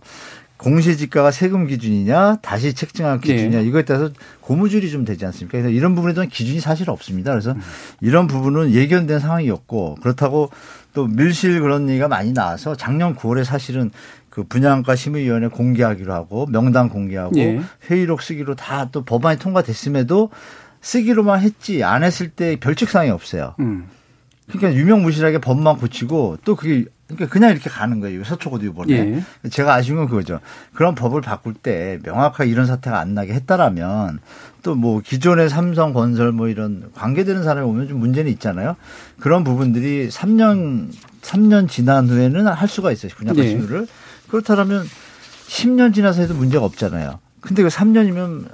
[0.57, 3.65] 공시지가가 세금 기준이냐 다시 책정한 기준이냐 네.
[3.65, 5.53] 이거에 따라서 고무줄이 좀 되지 않습니까?
[5.53, 7.31] 그래서 이런 부분에 대한 기준이 사실 없습니다.
[7.31, 7.61] 그래서 음.
[8.01, 10.51] 이런 부분은 예견된 상황이었고 그렇다고
[10.95, 13.93] 또 밀실 그런 얘기가 많이 나와서 작년 9월에 사실은
[14.39, 17.61] 그 분양가 심의위원회 공개하기로 하고 명단 공개하고 네.
[17.91, 20.31] 회의록 쓰기로 다 또 법안이 통과됐음에도
[20.81, 23.55] 쓰기로만 했지 안 했을 때 별칙상이 없어요.
[23.59, 23.87] 음.
[24.49, 28.23] 그러니까 유명무실하게 법만 고치고 또 그게 그러니까 그냥 이렇게 가는 거예요.
[28.23, 28.95] 서초고도 이번에.
[29.45, 29.49] 예.
[29.49, 30.39] 제가 아쉬운 건 그거죠.
[30.73, 34.21] 그런 법을 바꿀 때 명확하게 이런 사태가 안 나게 했다라면
[34.63, 38.77] 또 뭐 기존의 삼성 건설 뭐 이런 관계되는 사람이 오면 좀 문제는 있잖아요.
[39.19, 40.91] 그런 부분들이 3년
[41.23, 43.11] 3년 지난 후에는 할 수가 있어요.
[43.17, 43.49] 분양가 예.
[43.49, 43.87] 심의를.
[44.29, 44.85] 그렇다면
[45.49, 47.19] 10년 지나서 해도 문제가 없잖아요.
[47.41, 48.47] 근데 그 3년이면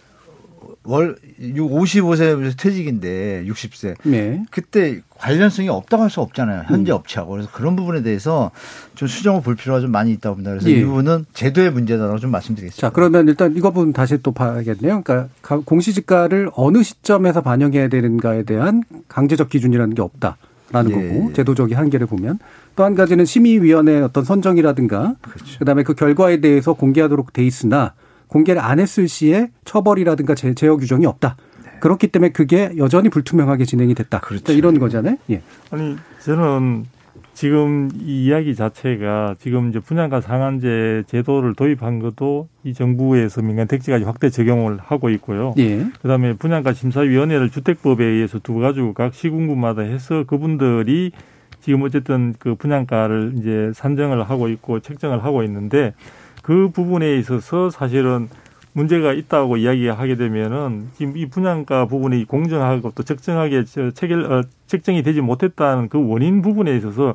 [0.87, 3.95] 월 55세 퇴직인데 60세.
[4.05, 4.45] 네.
[4.51, 6.65] 그때 관련성이 없다고 할 수 없잖아요.
[6.67, 6.97] 현재 음.
[6.97, 7.33] 업체하고.
[7.33, 8.51] 그래서 그런 부분에 대해서
[8.95, 10.51] 좀 수정을 볼 필요가 좀 많이 있다고 봅니다.
[10.51, 10.75] 그래서 예.
[10.75, 12.87] 이 부분은 제도의 문제다라고 좀 말씀드리겠습니다.
[12.87, 15.03] 자, 그러면 일단 이거 부분 다시 또 봐야겠네요.
[15.03, 15.29] 그러니까
[15.65, 20.95] 공시지가를 어느 시점에서 반영해야 되는가에 대한 강제적 기준이라는 게 없다라는 예.
[21.09, 22.39] 거고 제도적인 한계를 보면
[22.77, 25.59] 또 한 가지는 심의위원회 어떤 선정이라든가 그렇죠.
[25.59, 27.95] 그다음에 그 결과에 대해서 공개하도록 돼 있으나
[28.27, 31.37] 공개를 안 했을 시에 처벌이라든가 제, 제어 규정이 없다.
[31.65, 31.71] 네.
[31.81, 34.21] 그렇기 때문에 그게 여전히 불투명하게 진행이 됐다.
[34.21, 34.53] 그렇죠.
[34.53, 35.17] 이런 거잖아요.
[35.31, 35.41] 예.
[35.71, 36.87] 아니 저는
[37.33, 44.05] 지금 이 이야기 자체가 지금 이제 분양가 상한제 제도를 도입한 것도 이 정부에서 민간 택지까지
[44.05, 45.55] 확대 적용을 하고 있고요.
[45.59, 45.87] 예.
[46.03, 51.13] 그다음에 분양가 심사위원회를 주택법에 의해서 두 가지고 각 시군구마다 해서 그분들이
[51.65, 55.95] 지금 어쨌든 그 분양가를 이제 산정을 하고 있고 책정을 하고 있는데
[56.43, 58.29] 그 부분에 있어서 사실은
[58.75, 65.23] 문제가 있다고 이야기하게 되면은 지금 이 분양가 부분이 공정하고 또 적정하게 체결 어, 책정이 되지
[65.23, 67.15] 못했다는 그 원인 부분에 있어서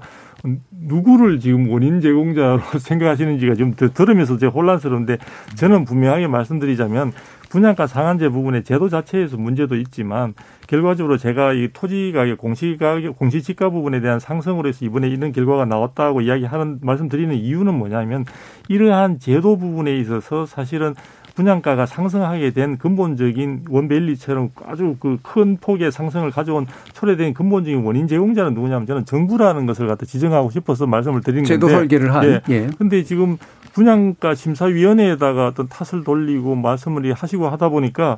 [0.72, 5.20] 누구를 지금 원인 제공자로 생각하시는지가 좀 들으면서 제가 혼란스러운데
[5.58, 7.12] 저는 분명하게 말씀드리자면
[7.50, 10.34] 분양가 상한제 부분의 제도 자체에서 문제도 있지만
[10.68, 15.32] 결과적으로 제가 이 토지 가격 공시 가격 공시 지가 부분에 대한 상승으로 해서 이번에 이런
[15.32, 18.26] 결과가 나왔다고 이야기하는 말씀드리는 이유는 뭐냐면
[18.68, 20.94] 이러한 제도 부분에 있어서 사실은
[21.36, 28.54] 분양가가 상승하게 된 근본적인 원벨리처럼 아주 그 큰 폭의 상승을 가져온 초래된 근본적인 원인 제공자는
[28.54, 31.54] 누구냐면 저는 정부라는 것을 갖다 지정하고 싶어서 말씀을 드린 건데.
[31.54, 32.24] 제도 설계를 한.
[32.26, 32.42] 예.
[32.50, 32.68] 예.
[32.78, 33.38] 근데 지금
[33.74, 38.18] 분양가 심사위원회에다가 어떤 탓을 돌리고 말씀을 하시고 하다 보니까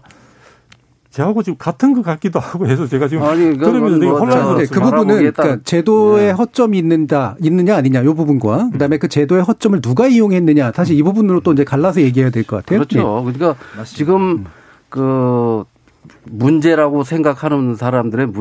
[1.12, 4.68] 저하고 지금 같은 것 같기도 하고 해서 제가 지금 아니, 들으면서 되게 뭐 네, 혼란스러웠어요.
[4.72, 10.08] 그 부분은 그러니까 제도의 허점이 있는다 있느냐 아니냐 이 부분과 그다음에 그 제도의 허점을 누가
[10.08, 12.80] 이용했느냐 사실 이 부분으로 또 이제 갈라서 얘기해야 될 것 같아요.
[12.80, 13.24] 그렇죠.
[13.26, 13.34] 네.
[13.34, 14.46] 그러니까 지금
[14.88, 15.66] 그
[16.24, 18.34] 문제라고 생각하는 사람들은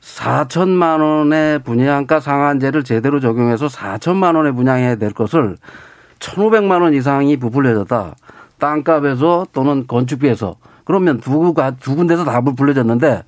[0.00, 5.56] 4천만 원의 분양가 상한제를 제대로 적용해서 4천만 원에 분양해야 될 것을
[6.18, 8.14] 1,500만 원 이상이 부풀려졌다.
[8.58, 13.24] 땅값에서 또는 건축비에서 그러면 두, 두 군데서 다 부풀려졌는데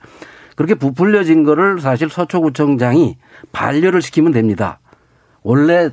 [0.57, 3.17] 그렇게 부풀려진 거를 사실 서초구청장이
[3.53, 4.79] 반려를 시키면 됩니다.
[5.43, 5.91] 원래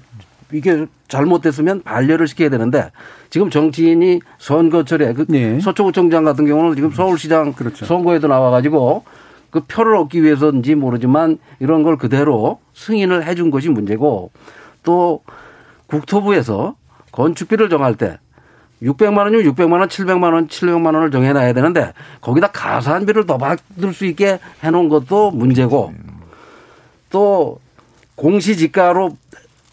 [0.52, 2.92] 이게 잘못됐으면 반려를 시켜야 되는데
[3.30, 5.60] 지금 정치인이 선거철에 그 네.
[5.60, 7.86] 서초구청장 같은 경우는 지금 서울시장 그렇죠.
[7.86, 9.04] 선거에도 나와가지고
[9.52, 14.32] 그 표를 얻기 위해서인지 모르지만 이런 걸 그대로 승인을 해준 것이 문제고
[14.84, 15.22] 또
[15.88, 16.76] 국토부에서
[17.12, 18.20] 건축비를 정할 때
[18.82, 24.06] 600만 원이면 600만 원, 700만 원, 700만 원을 정해놔야 되는데 거기다 가산비를 더 받을 수
[24.06, 25.94] 있게 해놓은 것도 문제고
[27.10, 27.60] 또
[28.16, 29.18] 공시지가로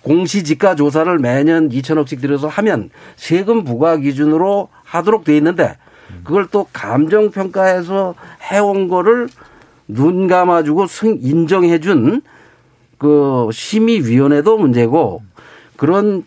[0.03, 5.77] 공시지가 조사를 매년 2천억씩 들여서 하면 세금 부과 기준으로 하도록 돼 있는데
[6.25, 8.15] 그걸 또 감정평가해서
[8.51, 9.29] 해온 거를
[9.89, 12.23] 눈 감아주고 승 인정해준
[12.99, 15.23] 그 심의위원회도 문제고
[15.77, 16.25] 그런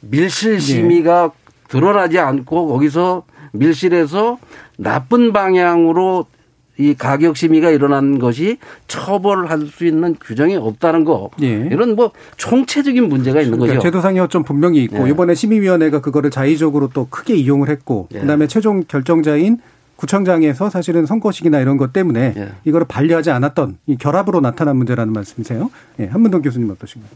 [0.00, 1.32] 밀실 심의가
[1.68, 4.38] 드러나지 않고 거기서 밀실에서
[4.78, 6.26] 나쁜 방향으로
[6.78, 8.56] 이 가격 심의가 일어난 것이
[8.88, 11.68] 처벌을 할수 있는 규정이 없다는 거 예.
[11.70, 13.88] 이런 뭐 총체적인 문제가 있는 그러니까 거죠.
[13.88, 15.10] 제도상의 허점 분명히 있고 예.
[15.10, 18.20] 이번에 심의위원회가 그거를 자의적으로 또 크게 이용을 했고 예.
[18.20, 19.58] 그다음에 최종 결정자인
[20.02, 22.52] 구청장에서 사실은 선거식이나 이런 것 때문에 예.
[22.64, 25.70] 이거를 반려하지 않았던 이 결합으로 나타난 문제라는 말씀이세요.
[26.00, 27.10] 예, 한문동 교수님 어떠신가요?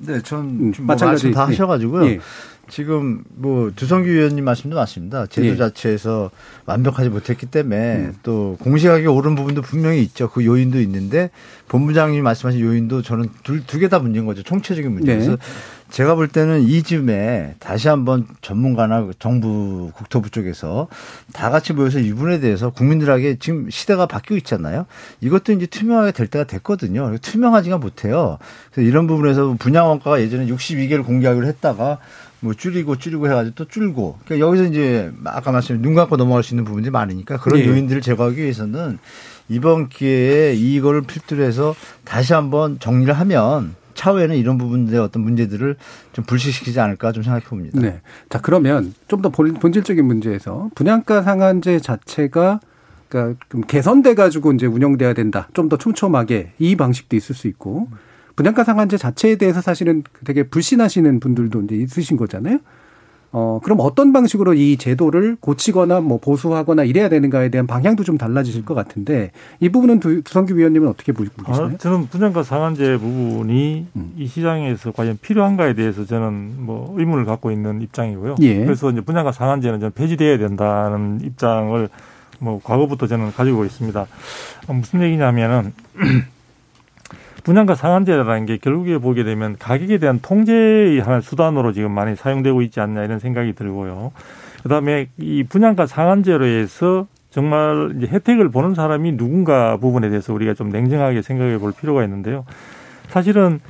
[0.00, 1.28] 네, 전 음, 뭐 마찬가지.
[1.28, 1.46] 말씀 다 예.
[1.46, 2.06] 하셔가지고요.
[2.06, 2.20] 예.
[2.68, 5.26] 지금 뭐 두성규 의원님 말씀도 맞습니다.
[5.26, 5.56] 제도 예.
[5.56, 6.30] 자체에서
[6.66, 8.14] 완벽하지 못했기 때문에 음.
[8.22, 10.28] 또 공시가격이 오른 부분도 분명히 있죠.
[10.28, 11.30] 그 요인도 있는데
[11.68, 13.30] 본부장님이 말씀하신 요인도 저는
[13.66, 14.42] 두개 다 문제인 거죠.
[14.42, 15.16] 총체적인 문제.
[15.16, 15.24] 네.
[15.24, 15.38] 그래서
[15.90, 20.88] 제가 볼 때는 이 즈음에 다시 한번 전문가나 정부 국토부 쪽에서
[21.32, 24.86] 다 같이 모여서 이 부분에 대해서 국민들에게 지금 시대가 바뀌고 있잖아요.
[25.20, 27.16] 이것도 이제 투명하게 될 때가 됐거든요.
[27.18, 28.38] 투명하지가 못해요.
[28.70, 31.98] 그래서 이런 부분에서 분양 원가가 예전에 62개를 공개하기로 했다가
[32.40, 34.18] 뭐 줄이고 줄이고 해가지고 또 줄고.
[34.24, 37.66] 그러니까 여기서 이제 아까 말씀드린 눈 감고 넘어갈 수 있는 부분들이 많으니까 그런 예.
[37.66, 38.98] 요인들을 제거하기 위해서는
[39.48, 41.74] 이번 기회에 이거를 필두로 해서
[42.04, 45.76] 다시 한번 정리를 하면 차후에는 이런 부분들의 어떤 문제들을
[46.12, 47.80] 좀 불식시키지 않을까 좀 생각해 봅니다.
[47.80, 48.00] 네.
[48.30, 52.60] 자, 그러면 좀 더 본질적인 문제에서 분양가 상한제 자체가
[53.08, 55.48] 그러니까 좀 개선돼 가지고 이제 운영돼야 된다.
[55.52, 57.88] 좀 더 촘촘하게 이 방식도 있을 수 있고
[58.36, 62.60] 분양가 상한제 자체에 대해서 사실은 되게 불신하시는 분들도 이제 있으신 거잖아요.
[63.30, 68.64] 어, 그럼 어떤 방식으로 이 제도를 고치거나 뭐 보수하거나 이래야 되는가에 대한 방향도 좀 달라지실
[68.64, 71.72] 것 같은데 이 부분은 두, 두성규 위원님은 어떻게 보고 계시나요?
[71.74, 74.12] 아, 저는 분양가 상한제 부분이 음.
[74.16, 78.36] 이 시장에서 과연 필요한가에 대해서 저는 뭐 의문을 갖고 있는 입장이고요.
[78.40, 78.64] 예.
[78.64, 81.88] 그래서 이제 분양가 상한제는 저는 폐지돼야 된다는 입장을
[82.38, 84.06] 뭐 과거부터 저는 가지고 있습니다.
[84.68, 85.72] 어, 무슨 얘기냐면은
[87.48, 92.78] 분양가 상한제라는 게 결국에 보게 되면 가격에 대한 통제의 하나의 수단으로 지금 많이 사용되고 있지
[92.78, 94.12] 않냐 이런 생각이 들고요.
[94.62, 100.68] 그다음에 이 분양가 상한제로 해서 정말 이제 혜택을 보는 사람이 누군가 부분에 대해서 우리가 좀
[100.68, 102.44] 냉정하게 생각해 볼 필요가 있는데요.
[103.06, 103.60] 사실은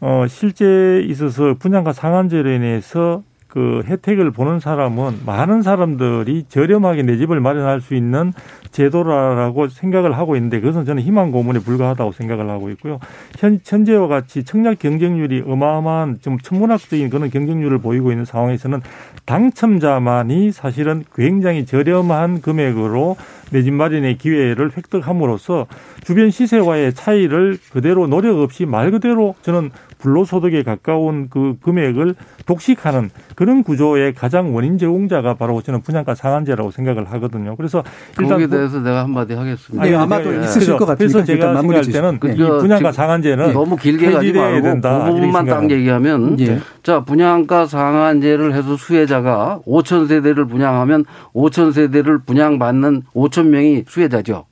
[0.00, 7.38] 어 실제 있어서 분양가 상한제로 인해서 그 혜택을 보는 사람은 많은 사람들이 저렴하게 내 집을
[7.38, 8.32] 마련할 수 있는
[8.72, 12.98] 제도라고 생각을 하고 있는데 그것은 저는 희망 고문에 불과하다고 생각을 하고 있고요.
[13.38, 18.80] 현, 현재와 같이 청약 경쟁률이 어마어마한 좀 천문학적인 그런 경쟁률을 보이고 있는 상황에서는
[19.24, 23.16] 당첨자만이 사실은 굉장히 저렴한 금액으로
[23.52, 25.66] 내 집 마련의 기회를 획득함으로써
[26.02, 32.14] 주변 시세와의 차이를 그대로 노력 없이 말 그대로 저는 불로소득에 가까운 그 금액을
[32.46, 37.56] 독식하는 그런 구조의 가장 원인 제공자가 바로 저는 분양가 상한제라고 생각을 하거든요.
[37.56, 37.82] 그래서
[38.18, 39.84] 일단 거기에 대해서 내가 한마디 하겠습니다.
[39.84, 40.44] 네, 아마도 네.
[40.44, 42.32] 있으실 것 같으니까 그래서 제가 생각할 때는 네.
[42.34, 46.60] 이 분양가 상한제는 너무 길게 가지 말고 된다, 그 부분만 딱 얘기하면 예.
[46.82, 51.04] 자 분양가 상한제를 해서 수혜자가 5천 세대를 분양하면
[51.34, 54.46] 5천 세대를 분양받는 5천 명이 수혜자죠.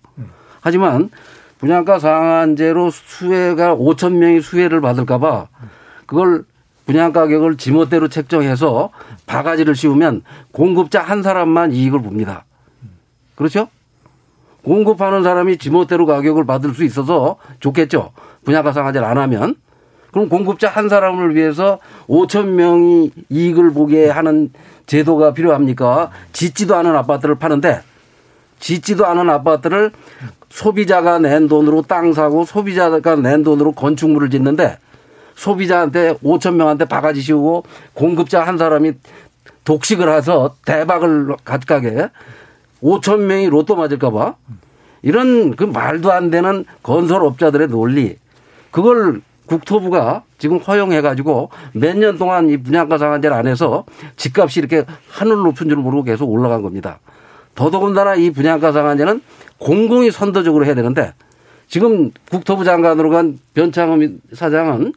[0.60, 1.10] 하지만
[1.62, 5.46] 분양가 상한제로 수혜가 5천 명이 수혜를 받을까봐
[6.06, 6.42] 그걸
[6.86, 8.90] 분양 가격을 지멋대로 책정해서
[9.26, 12.46] 바가지를 씌우면 공급자 한 사람만 이익을 봅니다.
[13.36, 13.68] 그렇죠?
[14.64, 18.10] 공급하는 사람이 지멋대로 가격을 받을 수 있어서 좋겠죠.
[18.44, 19.54] 분양가 상한제를 안 하면.
[20.10, 24.50] 그럼 공급자 한 사람을 위해서 5천 명이 이익을 보게 하는
[24.86, 26.10] 제도가 필요합니까?
[26.32, 27.82] 짓지도 않은 아파트를 파는데
[28.58, 29.92] 짓지도 않은 아파트를
[30.52, 34.76] 소비자가 낸 돈으로 땅 사고 소비자가 낸 돈으로 건축물을 짓는데
[35.34, 38.92] 소비자한테 5천 명한테 바가지 씌우고 공급자 한 사람이
[39.64, 42.10] 독식을 해서 대박을 가득하게
[42.82, 44.34] 5천 명이 로또 맞을까 봐
[45.00, 48.18] 이런 그 말도 안 되는 건설업자들의 논리
[48.70, 53.84] 그걸 국토부가 지금 허용해 가지고 몇 년 동안 이 분양가 상한제를 안 해서
[54.16, 56.98] 집값이 이렇게 하늘 높은 줄 모르고 계속 올라간 겁니다.
[57.54, 59.20] 더더군다나 이 분양가 상한제는
[59.62, 61.12] 공공이 선도적으로 해야 되는데
[61.68, 64.92] 지금 국토부 장관으로 간 변창흠 사장은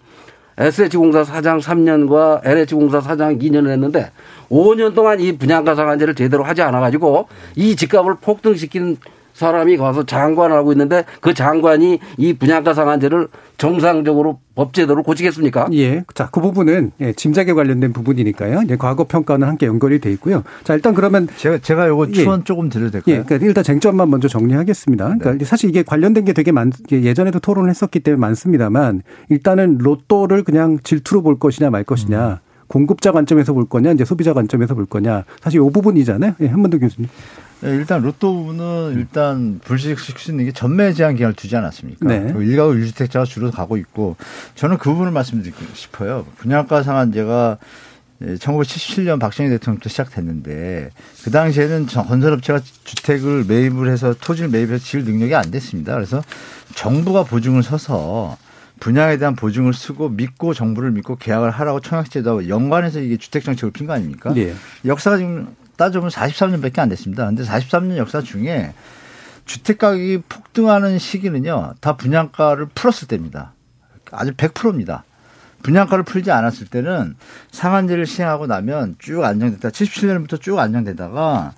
[0.58, 4.12] SH공사 사장 3년과 LH공사 사장 2년을 했는데
[4.50, 8.98] 5년 동안 이 분양가 상한제를 제대로 하지 않아 가지고 이 집값을 폭등시킨
[9.36, 15.68] 사람이 가서 장관을 하고 있는데 그 장관이 이 분양가 상한제를 정상적으로 법제도로 고치겠습니까?
[15.74, 16.04] 예.
[16.14, 18.62] 자, 그 부분은 예, 짐작에 관련된 부분이니까요.
[18.64, 20.44] 이제 과거 평가는 함께 연결이 돼 있고요.
[20.64, 22.44] 자, 일단 그러면 제가 제가 요거 추원 예.
[22.46, 23.16] 조금 드려도 될까요?
[23.16, 23.24] 예.
[23.24, 25.04] 그러니까 일단 쟁점만 먼저 정리하겠습니다.
[25.04, 25.44] 그러니까 네.
[25.44, 31.22] 사실 이게 관련된 게 되게 많 예전에도 토론을 했었기 때문에 많습니다만 일단은 로또를 그냥 질투로
[31.22, 32.38] 볼 것이냐 말 것이냐 음.
[32.68, 36.36] 공급자 관점에서 볼 거냐 이제 소비자 관점에서 볼 거냐 사실 이 부분이잖아요.
[36.40, 37.10] 예, 한번더 교수님.
[37.66, 39.60] 네, 일단 로또 부분은 일단
[40.30, 42.08] 있는 게 전매 제한 기간을 두지 않았습니까?
[42.08, 42.34] 네.
[42.38, 44.16] 일가구 일주택자가 주로 가고 있고
[44.54, 46.26] 저는 그 부분을 말씀드리고 싶어요.
[46.38, 47.58] 분양가 상한제가
[48.22, 50.92] 1977년 박정희 대통령부터 시작됐는데
[51.24, 55.96] 그 당시에는 건설업체가 주택을 매입을 해서 토지를 매입해서 지을 능력이 안 됐습니다.
[55.96, 56.22] 그래서
[56.76, 58.38] 정부가 보증을 서서
[58.80, 63.88] 분양에 대한 보증을 쓰고 믿고 정부를 믿고 계약을 하라고 청약제도 연관해서 이게 주택 정책을 핀
[63.88, 64.34] 거 아닙니까?
[64.34, 64.54] 네.
[64.86, 67.26] 역사가 지금 따져보면 43년밖에 안 됐습니다.
[67.26, 68.74] 근데 43년 역사 중에
[69.46, 73.54] 주택 가격이 폭등하는 시기는요, 다 분양가를 풀었을 때입니다.
[74.12, 75.04] 아주 100%입니다.
[75.64, 77.16] 분양가를 풀지 않았을 때는
[77.52, 79.70] 상한제를 시행하고 나면 쭉 안정됐다.
[79.70, 81.54] 77년부터 쭉 안정되다가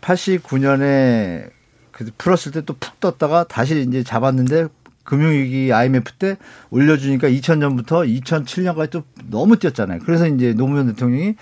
[0.00, 1.50] 89년에
[1.92, 4.68] 그 풀었을 때 또 푹 떴다가 다시 이제 잡았는데
[5.04, 6.36] 금융위기 IMF 때
[6.70, 10.00] 올려주니까 2000년부터 2007년까지 또 너무 뛰었잖아요.
[10.04, 11.34] 그래서 이제 노무현 대통령이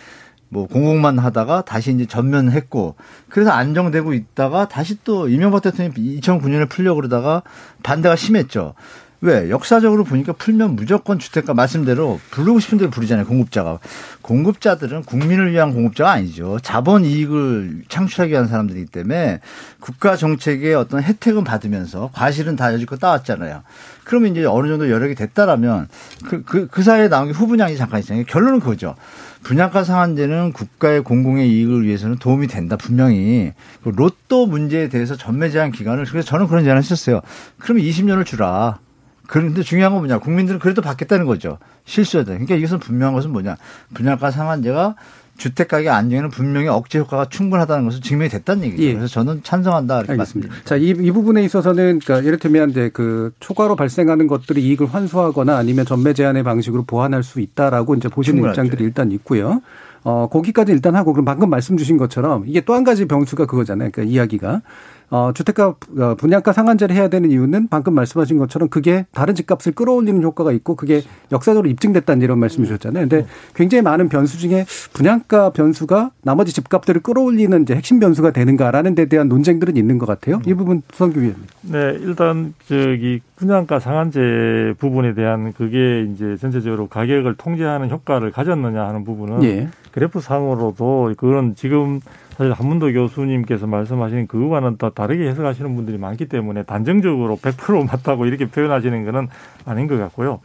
[0.49, 2.97] 뭐 공공만 하다가 다시 이제 전면했고
[3.29, 7.43] 그래서 안정되고 있다가 다시 또 이명박 대통령이 2009년에 풀려 그러다가
[7.83, 8.75] 반대가 심했죠.
[9.21, 9.51] 왜?
[9.51, 13.27] 역사적으로 보니까 풀면 무조건 주택가 말씀대로 부르고 싶은 대로 부르잖아요.
[13.27, 13.81] 공급자가.
[14.23, 16.59] 공급자들은 국민을 위한 공급자가 아니죠.
[16.63, 19.41] 자본 이익을 창출하기 위한 사람들이기 때문에
[19.81, 23.63] 국가 정책의 어떤 혜택은 받으면서 과실은 다 여지껏 따왔잖아요.
[24.09, 25.87] 그러면 이제 어느 정도 여력이 됐다라면
[26.25, 28.25] 그, 그, 그 사이에 나온 게 후분양이 잠깐 있잖아요.
[28.27, 28.95] 결론은 그거죠.
[29.43, 33.53] 분양가 상한제는 국가의 공공의 이익을 위해서는 도움이 된다 분명히
[33.85, 37.21] 그 로또 문제에 대해서 전매 제한 기간을 그래서 저는 그런 제안을 했었어요.
[37.59, 38.79] 그러면 20년을 주라.
[39.27, 40.21] 그런데 중요한 건 뭐냐.
[40.21, 41.59] 국민들은 그래도 받겠다는 거죠.
[41.85, 42.33] 실수하다.
[42.33, 43.59] 그러니까 이것은 분명한 것은 뭐냐.
[43.93, 44.95] 분양가 상한제가
[45.39, 48.83] 주택 가격 안정에는 분명히 억제 효과가 충분하다는 것을 증명이 됐다는 얘기죠.
[48.83, 48.95] 예.
[48.95, 50.63] 그래서 저는 찬성한다 이렇게 말씀드립니다.
[50.65, 55.57] 자, 이, 이 부분에 있어서는 그러니까 예를 들면 이제 그 초과로 발생하는 것들이 이익을 환수하거나
[55.57, 58.61] 아니면 전매 제한의 방식으로 보완할 수 있다라고 이제 보시는 충분하죠.
[58.61, 59.63] 입장들이 일단 있고요.
[60.05, 63.91] 어, 거기까지 일단 하고 그럼 방금 말씀 주신 것처럼 이게 또 한 가지 병수가 그거잖아요.
[63.93, 64.63] 그러니까 이야기가
[65.11, 70.23] 어, 주택가 어, 분양가 상한제를 해야 되는 이유는 방금 말씀하신 것처럼 그게 다른 집값을 끌어올리는
[70.23, 73.09] 효과가 있고 그게 역사적으로 입증됐다는 이런 말씀 주셨잖아요.
[73.09, 79.07] 근데 굉장히 많은 변수 중에 분양가 변수가 나머지 집값들을 끌어올리는 이제 핵심 변수가 되는가라는 데
[79.07, 80.41] 대한 논쟁들은 있는 것 같아요.
[80.47, 81.43] 이 부분 수성규 위원님.
[81.63, 89.05] 네, 일단 저기 분양가 상한제 부분에 대한 그게 이제 전체적으로 가격을 통제하는 효과를 가졌느냐 하는
[89.05, 89.69] 부분은 예.
[89.93, 92.01] 그래프 상으로도 그건 지금
[92.39, 98.47] 사실 한문도 교수님께서 말씀하신 그거와는 또 다르게 해석하시는 분들이 많기 때문에 단정적으로 100% 맞다고 이렇게
[98.47, 99.27] 표현하시는 거는
[99.65, 100.39] 아닌 것 같고요.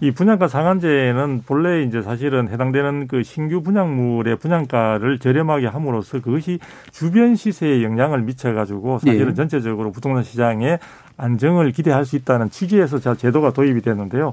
[0.00, 7.36] 이 분양가 상한제는 본래 이제 사실은 해당되는 그 신규 분양물의 분양가를 저렴하게 함으로써 그것이 주변
[7.36, 9.34] 시세에 영향을 미쳐가지고 사실은 예.
[9.34, 10.78] 전체적으로 부동산 시장에
[11.18, 14.32] 안정을 기대할 수 있다는 취지에서 자 제도가 도입이 됐는데요.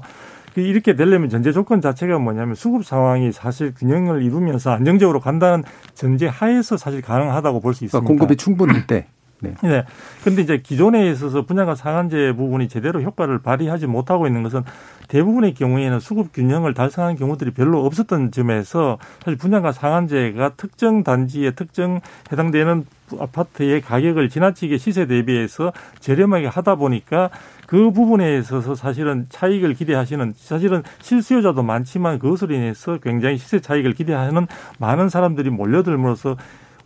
[0.54, 6.26] 그 이렇게 되려면 전제 조건 자체가 뭐냐면 수급 상황이 사실 균형을 이루면서 안정적으로 간다는 전제
[6.26, 8.04] 하에서 사실 가능하다고 볼 수 있습니다.
[8.04, 9.06] 그러니까 공급이 충분할 때.
[9.40, 9.54] 네.
[9.62, 9.84] 네.
[10.22, 14.62] 근데 이제 기존에 있어서 분양가 상한제 부분이 제대로 효과를 발휘하지 못하고 있는 것은
[15.08, 22.00] 대부분의 경우에는 수급 균형을 달성한 경우들이 별로 없었던 점에서 사실 분양가 상한제가 특정 단지에 특정
[22.30, 22.86] 해당되는
[23.18, 27.30] 아파트의 가격을 지나치게 시세 대비해서 저렴하게 하다 보니까
[27.72, 34.46] 그 부분에 있어서 사실은 차익을 기대하시는 사실은 실수요자도 많지만 그것으로 인해서 굉장히 시세 차익을 기대하는
[34.78, 36.36] 많은 사람들이 몰려들므로써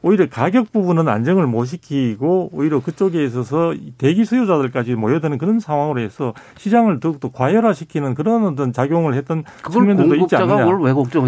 [0.02, 6.34] 오히려 가격 부분은 안정을 못 시키고 오히려 그쪽에 있어서 대기 수요자들까지 모여드는 그런 상황으로 해서
[6.56, 10.66] 시장을 더욱더 과열화시키는 그런 어떤 작용을 했던 측면들도 있지 않느냐.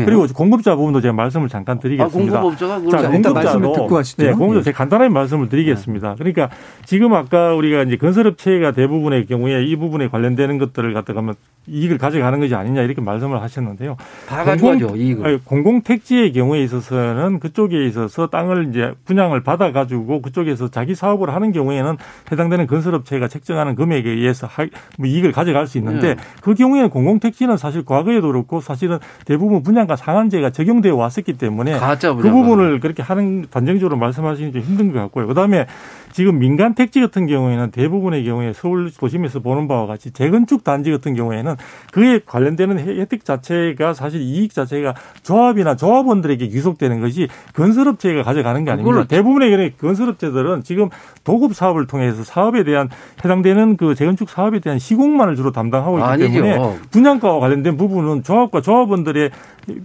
[0.05, 2.39] 그리고 공급자 부분도 제가 말씀을 잠깐 드리겠습니다.
[2.39, 4.23] 아, 공급업자가 그걸 자, 공급자도 말씀을 듣고 하시죠.
[4.23, 4.63] 네, 공급자 예.
[4.65, 6.15] 제가 간단하게 말씀을 드리겠습니다.
[6.17, 6.49] 그러니까
[6.85, 11.35] 지금 아까 우리가 이제 건설업체가 대부분의 경우에 이 부분에 관련되는 것들을 갖다가 뭐
[11.67, 13.97] 이익을 가져가는 것이 아니냐 이렇게 말씀을 하셨는데요.
[14.29, 15.41] 다 가져가죠, 이익을.
[15.45, 21.97] 공공택지의 경우에 있어서는 그쪽에 있어서 땅을 이제 분양을 받아 가지고 그쪽에서 자기 사업을 하는 경우에는
[22.31, 24.67] 해당되는 건설업체가 책정하는 금액에 의해서 하,
[24.99, 26.21] 뭐 이익을 가져갈 수 있는데 네.
[26.43, 31.75] 그 경우에는 공공택지는 사실 과거에도 그렇고 사실은 대부분 분양가 상한제가 적용되어 왔었기 때문에
[32.23, 32.29] 그.
[32.39, 35.27] 부분을 그렇게 하는 단정적으로 말씀하시기 좀 힘든 것 같고요.
[35.27, 35.67] 그다음에
[36.13, 41.15] 지금 민간 택지 같은 경우에는 대부분의 경우에 서울 도심에서 보는 바와 같이 재건축 단지 같은
[41.15, 41.57] 경우에는
[41.93, 49.05] 그에 관련되는 혜택 자체가 사실 이익 자체가 조합이나 조합원들에게 귀속되는 것이 건설업체가 가져가는 게 아닙니다.
[49.05, 50.89] 대부분의 경우에 건설업체들은 지금
[51.25, 52.89] 도급 사업을 통해서 사업에 대한
[53.25, 56.33] 해당되는 그 재건축 사업에 대한 시공만을 주로 담당하고 있기 아니죠.
[56.33, 59.31] 때문에 분양가와 관련된 부분은 조합과 조합원들의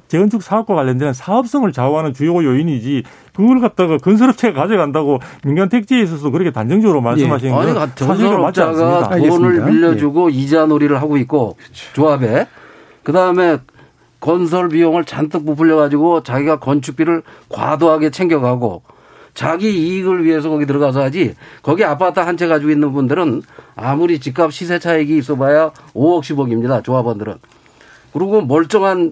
[0.07, 3.03] 재건축 사업과 관련된 사업성을 좌우하는 주요 요인이지
[3.35, 9.09] 그걸 갖다가 건설업체가 가져간다고 민간 택지에 있어서 그렇게 단정적으로 말씀하시는 아니, 건 사실과 맞지 않습니다.
[9.09, 9.65] 돈을.
[9.65, 11.57] 빌려주고 이자 놀이를 하고 있고
[11.93, 12.47] 조합에
[13.03, 13.57] 그 다음에
[14.19, 18.83] 건설 비용을 잔뜩 부풀려 가지고 자기가 건축비를 과도하게 챙겨가고
[19.33, 23.41] 자기 이익을 위해서 거기 들어가서 하지 거기 아파트 한 채 가지고 있는 분들은
[23.75, 27.33] 아무리 집값 시세 차익이 있어봐야 5억 10억입니다 조합원들은
[28.13, 29.11] 그리고 멀쩡한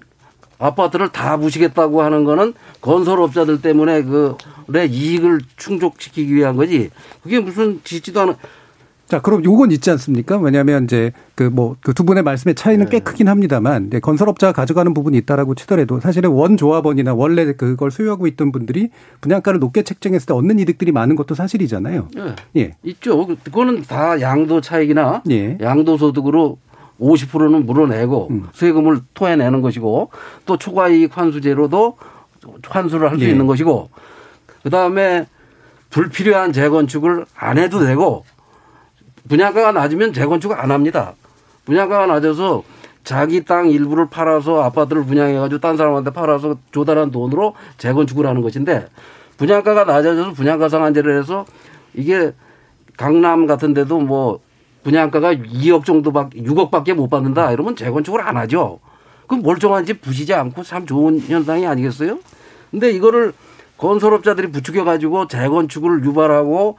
[0.62, 6.90] 아파트를 다 부시겠다고 하는 거는 건설업자들 때문에 그의 이익을 충족시키기 위한 거지
[7.22, 8.34] 그게 무슨 짓지도 않은
[9.08, 10.38] 자, 그럼 요건 있지 않습니까?
[10.38, 12.90] 왜냐하면 이제 그 뭐 그 두 분의 말씀의 차이는 네.
[12.92, 18.26] 꽤 크긴 합니다만 네, 건설업자가 가져가는 부분이 있다라고 치더라도 사실은 원 조합원이나 원래 그걸 소유하고
[18.28, 18.88] 있던 분들이
[19.20, 22.08] 분양가를 높게 책정했을 때 얻는 이득들이 많은 것도 사실이잖아요.
[22.16, 22.70] 예, 예.
[22.84, 23.26] 있죠.
[23.44, 25.58] 그거는 다 양도 차익이나 예.
[25.60, 26.56] 양도 소득으로
[27.00, 28.48] 50%는 물어내고 음.
[28.52, 30.10] 세금을 토해내는 것이고
[30.46, 31.96] 또 초과이익 환수제로도
[32.68, 33.30] 환수를 할수 예.
[33.30, 33.90] 있는 것이고
[34.62, 35.26] 그다음에
[35.90, 38.24] 불필요한 재건축을 안 해도 되고
[39.28, 41.14] 분양가가 낮으면 재건축을 안 합니다.
[41.64, 42.62] 분양가가 낮아서
[43.04, 48.88] 자기 땅 일부를 팔아서 아파트를 분양해가지고 딴 사람한테 팔아서 조달한 돈으로 재건축을 하는 것인데
[49.36, 51.44] 분양가가 낮아져서 분양가 상한제를 해서
[51.94, 52.32] 이게
[52.96, 54.40] 강남 같은 데도 뭐
[54.82, 58.80] 분양가가 2억 정도밖에 6억밖에 못 받는다 이러면 재건축을 안 하죠.
[59.26, 62.18] 그럼 멀쩡한 집 부시지 않고 참 좋은 현상이 아니겠어요?
[62.70, 63.32] 근데 이거를
[63.78, 66.78] 건설업자들이 부추겨 가지고 재건축을 유발하고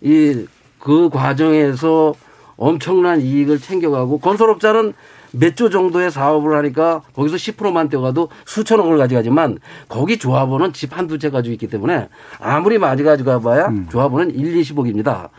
[0.00, 0.46] 이
[0.84, 2.14] 그 과정에서
[2.58, 4.92] 엄청난 이익을 챙겨가고 건설업자는
[5.32, 11.30] 몇 조 정도의 사업을 하니까 거기서 10%만 떼어가도 수천억을 가져가지만 거기 조합원은 집 한두 채
[11.30, 15.30] 가지고 있기 때문에 아무리 많이 가져가 봐야 조합원은 1, 20억입니다.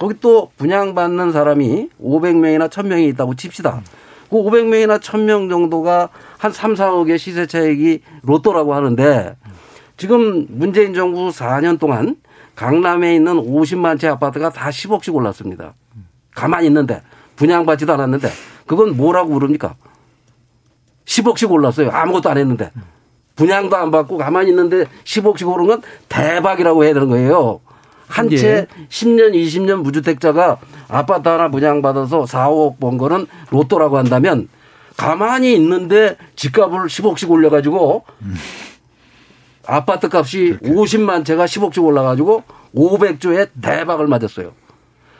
[0.00, 3.82] 거기 또 분양받는 사람이 500명이나 1000명이 있다고 칩시다.
[4.30, 6.08] 그 500명이나 1000명 정도가
[6.38, 9.36] 한 3, 4억의 시세 차익이 로또라고 하는데
[9.98, 12.16] 지금 문재인 정부 4년 동안
[12.56, 15.74] 강남에 있는 50만 채 아파트가 다 10억씩 올랐습니다.
[16.34, 17.02] 가만히 있는데
[17.36, 18.30] 분양받지도 않았는데
[18.66, 19.74] 그건 뭐라고 부릅니까?
[21.04, 21.90] 10억씩 올랐어요.
[21.90, 22.70] 아무것도 안 했는데
[23.36, 27.60] 분양도 안 받고 가만히 있는데 10억씩 오른 건 대박이라고 해야 되는 거예요.
[28.10, 30.58] 한채 10년, 20년 무주택자가
[30.88, 34.48] 아파트 하나 분양받아서 4, 5억 번 거는 로또라고 한다면
[34.96, 38.04] 가만히 있는데 집값을 10억씩 올려가지고
[39.66, 42.42] 아파트 값이 50만 채가 10억씩 올라가지고
[42.74, 44.52] 500조에 대박을 맞았어요.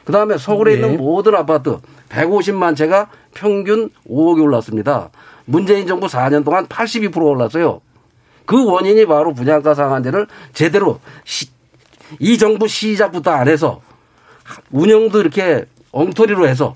[0.03, 0.81] 그 다음에 서울에 네.
[0.81, 1.77] 있는 모든 아파트
[2.09, 5.09] 150만 채가 평균 5억이 올랐습니다.
[5.45, 7.81] 문재인 정부 4년 동안 82% 올랐어요.
[8.45, 11.49] 그 원인이 바로 분양가 상한제를 제대로 시-
[12.19, 13.81] 이 정부 시작부터 안 해서
[14.71, 16.75] 운영도 이렇게 엉터리로 해서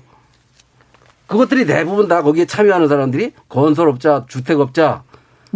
[1.26, 5.02] 그것들이 대부분 다 거기에 참여하는 사람들이 건설업자, 주택업자,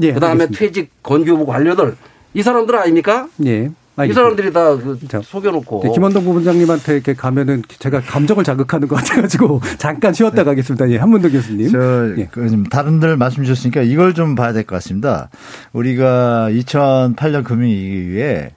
[0.03, 0.59] 예, 그다음에 알겠습니다.
[0.59, 1.97] 퇴직 건교부 관료들
[2.35, 3.29] 이 사람들 아닙니까?
[3.47, 3.71] 예.
[3.99, 4.15] 이 알겠습니다.
[4.15, 10.15] 사람들이 다 그 속여놓고 네, 김원동 부부장님한테 이렇게 가면은 제가 감정을 자극하는 것 같아가지고 잠깐
[10.15, 10.91] 쉬었다 가겠습니다.
[10.91, 11.71] 예, 한문도 교수님.
[11.71, 12.29] 저, 예.
[12.31, 15.29] 그, 좀 다른들 말씀 주셨으니까 이걸 좀 봐야 될 것 같습니다.
[15.73, 18.53] 우리가 2008년 금융위기 이후에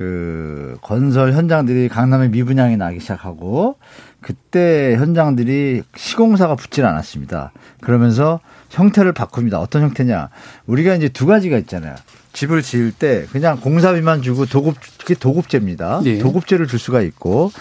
[0.00, 3.76] 그 건설 현장들이 강남에 미분양이 나기 시작하고
[4.22, 7.52] 그때 현장들이 시공사가 붙질 않았습니다.
[7.82, 8.40] 그러면서
[8.70, 9.60] 형태를 바꿉니다.
[9.60, 10.30] 어떤 형태냐.
[10.64, 11.94] 우리가 이제 두 가지가 있잖아요.
[12.32, 16.00] 집을 지을 때 그냥 공사비만 주고 도급, 그게 도급제입니다.
[16.06, 16.16] 예.
[16.16, 17.52] 도급제를 줄 수가 있고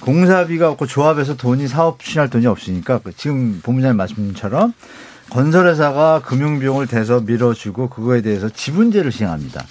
[0.00, 4.72] 공사비가 없고 조합에서 돈이 사업 추진할 돈이 없으니까 그 지금 본부장님 말씀처럼
[5.28, 9.62] 건설회사가 금융비용을 대서 밀어주고 그거에 대해서 지분제를 시행합니다.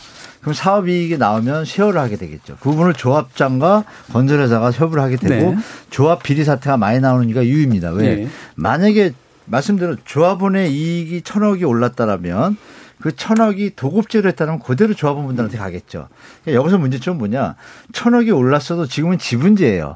[0.43, 2.57] 그럼 사업 이익이 나오면 쉐어를 하게 되겠죠.
[2.59, 5.57] 그 부분을 조합장과 건설회사가 협의를 하게 되고 네.
[5.89, 7.91] 조합 비리 사태가 많이 나오는 이가 이유입니다.
[7.91, 8.15] 왜?
[8.15, 8.27] 네.
[8.55, 9.13] 만약에
[9.45, 12.57] 말씀대로 조합원의 이익이 천억이 올랐다라면
[12.99, 16.09] 그 천억이 도급제로 했다면 그대로 조합원분들한테 가겠죠.
[16.43, 17.55] 그러니까 여기서 문제점은 뭐냐.
[17.93, 19.95] 천억이 올랐어도 지금은 지분제예요.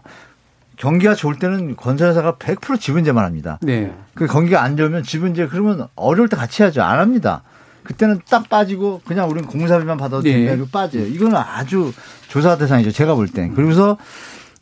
[0.77, 3.59] 경기가 좋을 때는 건설회사가 100% 지분제만 합니다.
[3.61, 3.93] 네.
[4.13, 6.83] 그 경기가 안 좋으면 지분제 그러면 어려울 때 같이 하죠.
[6.83, 7.43] 안 합니다.
[7.87, 10.33] 그때는 딱 빠지고 그냥 우리는 공사비만 받아도 네.
[10.33, 11.05] 된다 이거 빠져요.
[11.05, 11.93] 이거는 아주
[12.27, 12.91] 조사 대상이죠.
[12.91, 13.53] 제가 볼 땐.
[13.55, 13.97] 그러면서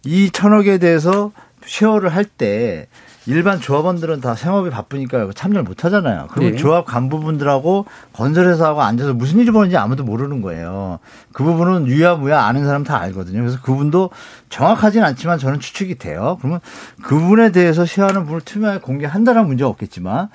[0.04, 1.32] 이 천억에 대해서
[1.66, 2.88] 쉐어를 할 때
[3.28, 6.28] 일반 조합원들은 다 생업이 바쁘니까 참여를 못 하잖아요.
[6.32, 6.58] 그리고 네.
[6.58, 11.00] 조합 간부분들하고 건설회사하고 앉아서 무슨 일이 벌어지는지 아무도 모르는 거예요.
[11.34, 13.40] 그 부분은 유야무야 아는 사람 다 알거든요.
[13.40, 14.12] 그래서 그분도
[14.50, 16.38] 정확하진 않지만 저는 추측이 돼요.
[16.40, 16.60] 그러면
[17.02, 20.30] 그분에 대해서 쉐어하는 분을 투명하게 공개한다는 문제가 없겠지만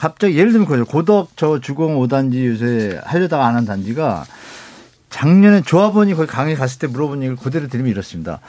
[0.00, 0.86] 갑자기 예를 들면 그죠.
[0.86, 4.24] 고덕 저 주공 5단지 요새 하려다가 안 한 단지가
[5.10, 8.40] 작년에 조합원이 거기 강의 갔을 때 물어본 얘기를 그대로 드리면 이렇습니다.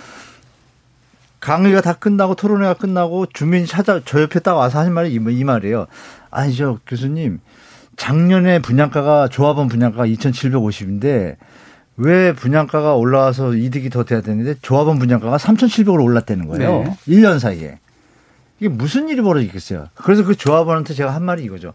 [1.41, 5.43] 강의가 다 끝나고 토론회가 끝나고 주민이 찾아 저 옆에 딱 와서 하신 말이 이, 이
[5.43, 5.87] 말이에요.
[6.29, 7.39] 아니 저 교수님
[7.97, 11.35] 작년에 분양가가 조합원 분양가가 2,750인데
[11.97, 16.83] 왜 분양가가 올라와서 이득이 더 돼야 되는데 조합원 분양가가 3,700으로 올랐다는 거예요.
[16.83, 16.95] 네.
[17.09, 17.79] 1년 사이에.
[18.61, 19.87] 이게 무슨 일이 벌어지겠어요.
[19.95, 21.73] 그래서 그 조합원한테 제가 한 말이 이거죠.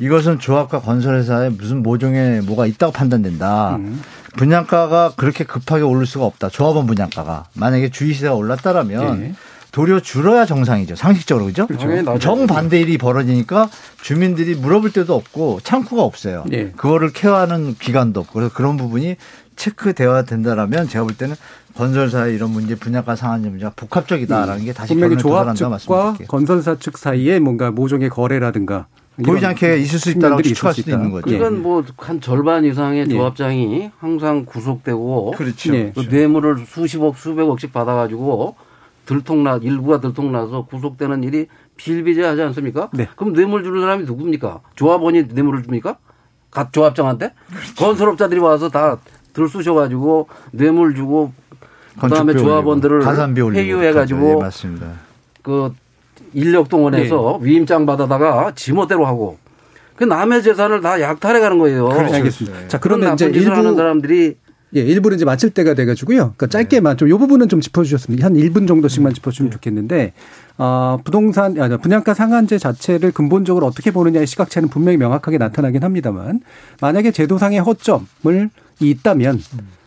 [0.00, 3.76] 이것은 조합과 건설회사에 무슨 모종의 뭐가 있다고 판단된다.
[3.76, 4.00] 음.
[4.38, 6.48] 분양가가 그렇게 급하게 오를 수가 없다.
[6.48, 7.48] 조합원 분양가가.
[7.52, 9.34] 만약에 주의시세가 올랐다라면 네.
[9.72, 10.96] 도리어 줄어야 정상이죠.
[10.96, 11.66] 상식적으로 그죠?
[11.66, 12.18] 당연히 낮아요.
[12.18, 13.68] 정반대 일이 벌어지니까
[14.00, 16.44] 주민들이 물어볼 데도 없고 창구가 없어요.
[16.46, 16.72] 네.
[16.76, 19.16] 그거를 케어하는 기관도 없고 그래서 그런 부분이
[19.62, 21.36] 체크되어야 된다라면 제가 볼 때는
[21.74, 26.26] 건설사의 이런 문제 분양가 상한제 문제가 복합적이다라는 게 다시 분명히 조합 측과 말씀드릴게요.
[26.28, 28.86] 건설사 측 사이에 뭔가 모종의 거래라든가
[29.24, 31.20] 보이지 않게 있을 수 있다라고 추측할 있을 수 수도 있는 있다.
[31.20, 31.34] 거죠.
[31.34, 31.38] 예.
[31.38, 33.14] 그러니까 뭐한 절반 이상의 예.
[33.14, 35.74] 조합장이 항상 구속되고 그렇죠.
[35.74, 35.92] 예.
[35.94, 38.56] 그 뇌물을 수십억 수백억씩 받아가지고
[39.06, 41.46] 들통나 일부가 들통나서 구속되는 일이
[41.76, 42.90] 비일비재하지 않습니까?
[42.92, 43.08] 네.
[43.16, 44.60] 그럼 뇌물 주는 사람이 누굽니까?
[44.76, 45.98] 조합원이 뇌물을 줍니까?
[46.50, 47.74] 각 조합장한테 그렇죠.
[47.76, 48.98] 건설업자들이 와서 다
[49.32, 51.32] 들쑤셔가지고 뇌물 주고
[52.00, 54.86] 그다음에 조합원들을 올리고, 가산비 올리고 회유해가지고 예, 맞습니다.
[55.42, 55.72] 그
[56.32, 57.46] 인력 동원해서 네.
[57.46, 59.38] 위임장 받아다가 지멋대로 하고
[59.96, 61.88] 그 남의 재산을 다 약탈해 가는 거예요.
[61.88, 62.14] 그렇죠.
[62.14, 62.68] 알겠습니다.
[62.68, 64.36] 자, 그런 그러면 이제 일부 하는 사람들이
[64.74, 66.16] 예, 일부는 이제 마칠 때가 돼가지고요.
[66.16, 68.24] 그러니까 짧게만 좀이 부분은 좀 짚어주셨습니다.
[68.24, 70.14] 한 1분 정도씩만 짚어주시면 좋겠는데,
[70.56, 76.40] 어, 부동산, 아, 분양가 상한제 자체를 근본적으로 어떻게 보느냐의 시각차는 분명히 명확하게 나타나긴 합니다만,
[76.80, 78.50] 만약에 제도상의 허점을
[78.90, 79.40] 있다면,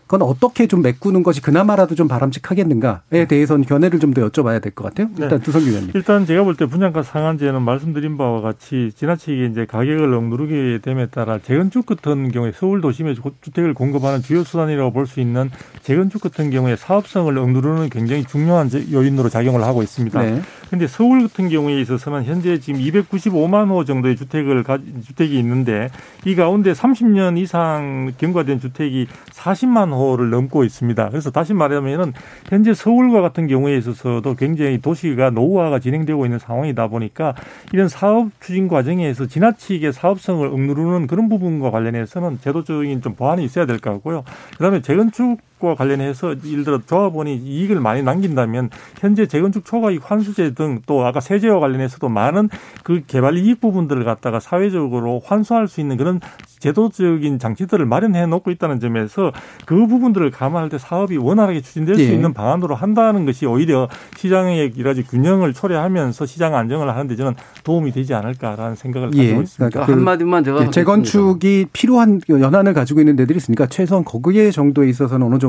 [0.07, 4.85] 그건 어떻게 좀 메꾸는 것이 그나마라도 좀 바람직하겠는가에 대해서는 견해를 좀 더 여쭤봐야 될 것
[4.85, 5.09] 같아요.
[5.19, 5.91] 일단 두성규 의원님.
[5.95, 11.39] 일단 제가 볼 때 분양가 상한제는 말씀드린 바와 같이 지나치게 이제 가격을 억누르게 됨에 따라
[11.39, 15.49] 재건축 같은 경우에 서울 도심에 주택을 공급하는 주요 수단이라고 볼 수 있는
[15.81, 20.21] 재건축 같은 경우에 사업성을 억누르는 굉장히 중요한 제- 요인으로 작용을 하고 있습니다.
[20.21, 20.41] 네.
[20.69, 25.89] 근데 서울 같은 경우에 있어서는 현재 지금 295만 호 정도의 주택을 가, 주택이 있는데
[26.25, 31.09] 이 가운데 30년 이상 경과된 주택이 40만 호를 넘고 있습니다.
[31.09, 32.13] 그래서 다시 말하면은
[32.49, 37.33] 현재 서울과 같은 경우에 있어서도 굉장히 도시가 노후화가 진행되고 있는 상황이다 보니까
[37.73, 43.79] 이런 사업 추진 과정에서 지나치게 사업성을 억누르는 그런 부분과 관련해서는 제도적인 좀 보완이 있어야 될
[43.79, 44.23] 것 같고요.
[44.57, 50.53] 그다음에 재건축 건축 과 관련해서 예를 들어 조합원이 이익을 많이 남긴다면 현재 재건축 초과이익 환수제
[50.53, 52.49] 등 또 아까 세제와 관련해서도 많은
[52.83, 56.19] 그 개발 이익 부분들을 갖다가 사회적으로 환수할 수 있는 그런
[56.59, 59.31] 제도적인 장치들을 마련해 놓고 있다는 점에서
[59.65, 62.05] 그 부분들을 감안할 때 사업이 원활하게 추진될 예.
[62.05, 63.87] 수 있는 방안으로 한다는 것이 오히려
[64.17, 69.41] 시장의 여러 가지 균형을 초래하면서 시장 안정을 하는데 저는 도움이 되지 않을까라는 생각을 가지고 예.
[69.41, 69.69] 있습니다.
[69.69, 74.89] 그러니까 그 한마디만 제가 예, 재건축이 필요한 연한을 가지고 있는 데들이 있으니까 최소한 거기에 정도에
[74.89, 75.44] 있어서는 어느 정도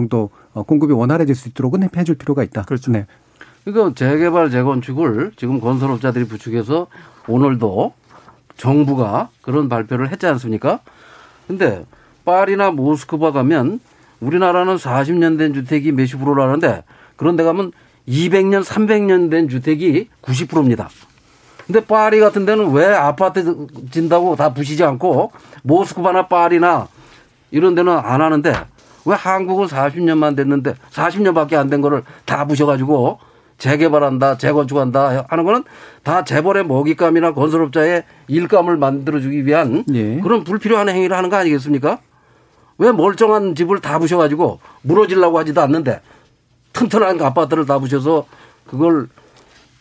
[0.52, 2.62] 어, 공급이 원활해질 수 있도록은 해줄 필요가 있다.
[2.62, 2.90] 그렇죠.
[2.92, 3.06] 네.
[3.64, 6.86] 그러니까 재개발 재건축을 지금 건설업자들이 부추겨서
[7.26, 7.94] 오늘도
[8.56, 10.80] 정부가 그런 발표를 했지 않습니까?
[11.46, 11.84] 근데
[12.24, 13.80] 파리나 모스크바 가면
[14.20, 16.84] 우리나라는 40년 된 주택이 몇십 프로라는데
[17.16, 17.72] 그런 데 가면
[18.08, 20.88] 200년, 300년 된 주택이 90%입니다.
[21.66, 25.32] 근데 파리 같은 데는 왜 아파트 진다고 다 부시지 않고
[25.64, 26.86] 모스크바나 파리나
[27.50, 28.52] 이런 데는 안 하는데
[29.06, 33.18] 왜 한국은 40년만 됐는데 40년밖에 안 된 거를 다 부셔가지고
[33.58, 35.64] 재개발한다, 재건축한다 하는 거는
[36.02, 40.20] 다 재벌의 먹잇감이나 건설업자의 일감을 만들어주기 위한 예.
[40.20, 41.98] 그런 불필요한 행위를 하는 거 아니겠습니까?
[42.78, 46.02] 왜 멀쩡한 집을 다 부셔가지고 무너지려고 하지도 않는데
[46.74, 48.26] 튼튼한 아파트를 다 부셔서
[48.66, 49.08] 그걸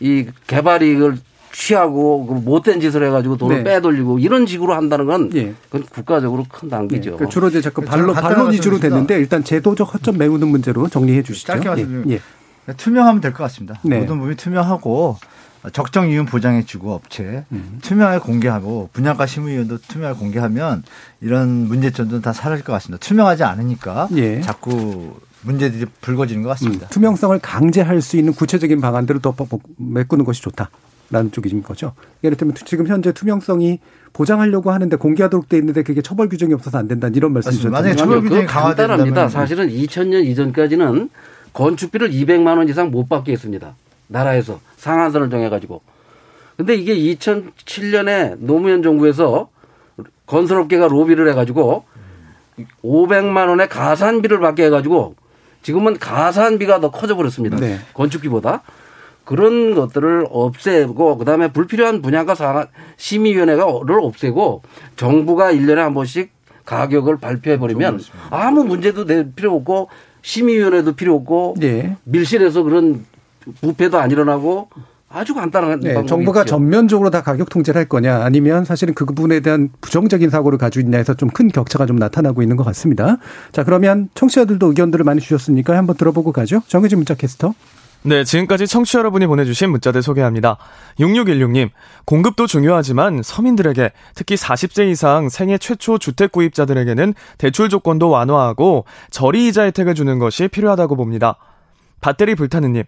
[0.00, 1.18] 이 개발 이익을
[1.58, 3.64] 취하고 그 못된 짓을 해가지고 돈을 네.
[3.64, 5.54] 빼돌리고 이런 식으로 한다는 건 예.
[5.70, 7.16] 그건 국가적으로 큰 단기죠.
[7.16, 8.78] 그 주로 이제 자꾸 저는 반론, 반론 위주로.
[8.78, 11.46] 됐는데 일단 제도적 허점 메우는 문제로 정리해 주시죠.
[11.54, 12.20] 짧게 예, 말씀드리면 예.
[12.76, 13.80] 투명하면 될 것 같습니다.
[13.82, 14.00] 네.
[14.00, 15.16] 모든 부분이 투명하고
[15.72, 17.78] 적정 이윤 보장해주고 업체 음.
[17.82, 20.82] 투명하게 공개하고 분양가 심의위원도 투명하게 공개하면
[21.22, 23.00] 이런 문제점도 다 사라질 것 같습니다.
[23.04, 24.42] 투명하지 않으니까 예.
[24.42, 26.86] 자꾸 문제들이 불거지는 것 같습니다.
[26.86, 29.48] 음, 투명성을 강제할 수 있는 구체적인 방안들을 더 법-
[29.78, 30.68] 메꾸는 것이 좋다
[31.10, 31.92] 라는 쪽인 거죠.
[32.24, 33.78] 예를 들면 지금 현재 투명성이
[34.12, 37.70] 보장하려고 하는데 공개하도록 돼 있는데 그게 처벌 규정이 없어서 안 된다는 이런 말씀이셨죠.
[37.70, 38.46] 만약에 처벌 규정이.
[38.46, 41.10] 강화된다면- 사실은 2000년 이전까지는
[41.52, 43.74] 건축비를 200만 원 이상 못 받게 했습니다.
[44.08, 45.82] 나라에서 상한선을 정해 가지고.
[46.56, 49.48] 근데 이게 2007년에 노무현 정부에서
[50.26, 51.84] 건설업계가 로비를 해 가지고
[52.82, 55.14] 500만 원의 가산비를 받게 해 가지고
[55.62, 57.56] 지금은 가산비가 더 커져 버렸습니다.
[57.58, 57.78] 네.
[57.94, 58.62] 건축비보다.
[59.26, 62.00] 그런 것들을 없애고 그다음에 불필요한
[62.36, 64.62] 상한 심의위원회가를 없애고
[64.94, 66.30] 정부가 1년에 한 번씩
[66.64, 68.00] 가격을 발표해 버리면
[68.30, 69.88] 아무 문제도 낼 필요 없고
[70.22, 71.96] 심의위원회도 필요 없고 예.
[72.04, 73.04] 밀실에서 그런
[73.60, 74.68] 부패도 안 일어나고
[75.08, 76.50] 아주 간단한 네, 정부가 있죠.
[76.50, 81.14] 전면적으로 다 가격 통제를 할 거냐 아니면 사실은 그 부분에 대한 부정적인 사고를 가지고 있냐에서
[81.14, 83.18] 좀 큰 격차가 좀 나타나고 있는 것 같습니다.
[83.52, 86.62] 자 그러면 청취자들도 의견들을 많이 주셨으니까 한번 들어보고 가죠.
[86.68, 87.54] 정의진 문자 캐스터.
[88.06, 90.58] 네, 지금까지 청취자 여러분이 보내주신 문자들 소개합니다.
[91.00, 91.70] 6616님,
[92.04, 99.64] 공급도 중요하지만 서민들에게 특히 40세 이상 생애 최초 주택 구입자들에게는 대출 조건도 완화하고 저리 이자
[99.64, 101.36] 혜택을 주는 것이 필요하다고 봅니다.
[102.00, 102.84] 배터리 불타는님,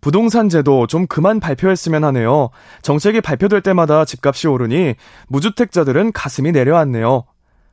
[0.00, 2.50] 부동산 제도 좀 그만 발표했으면 하네요.
[2.82, 4.94] 정책이 발표될 때마다 집값이 오르니
[5.26, 7.24] 무주택자들은 가슴이 내려앉네요.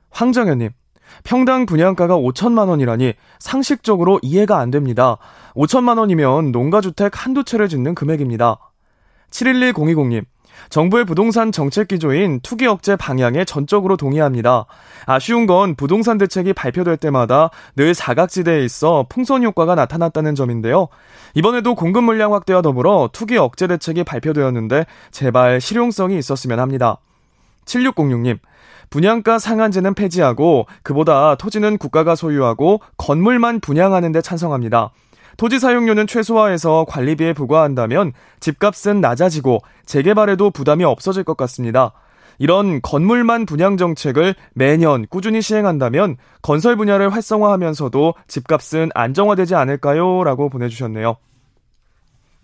[0.10, 0.72] 황정현님,
[1.24, 5.18] 평당 분양가가 5천만 원이라니 상식적으로 이해가 안 됩니다.
[5.56, 8.58] 5천만 원이면 농가주택 한두 채를 짓는 금액입니다.
[9.32, 10.24] 711020님,
[10.70, 14.66] 정부의 부동산 정책 기조인 투기 억제 방향에 전적으로 동의합니다.
[15.06, 20.88] 아쉬운 건 부동산 대책이 발표될 때마다 늘 사각지대에 있어 풍선 효과가 나타났다는 점인데요.
[21.34, 26.98] 이번에도 공급 물량 확대와 더불어 투기 억제 대책이 발표되었는데 제발 실용성이 있었으면 합니다.
[27.66, 28.40] 7606님,
[28.90, 34.92] 분양가 상한제는 폐지하고 그보다 토지는 국가가 소유하고 건물만 분양하는 데 찬성합니다.
[35.38, 41.94] 토지 사용료는 최소화해서 관리비에 부과한다면 집값은 낮아지고 재개발에도 부담이 없어질 것 같습니다.
[42.40, 50.24] 이런 건물만 분양 정책을 매년 꾸준히 시행한다면 건설 분야를 활성화하면서도 집값은 안정화되지 않을까요?
[50.24, 51.18] 라고 보내주셨네요.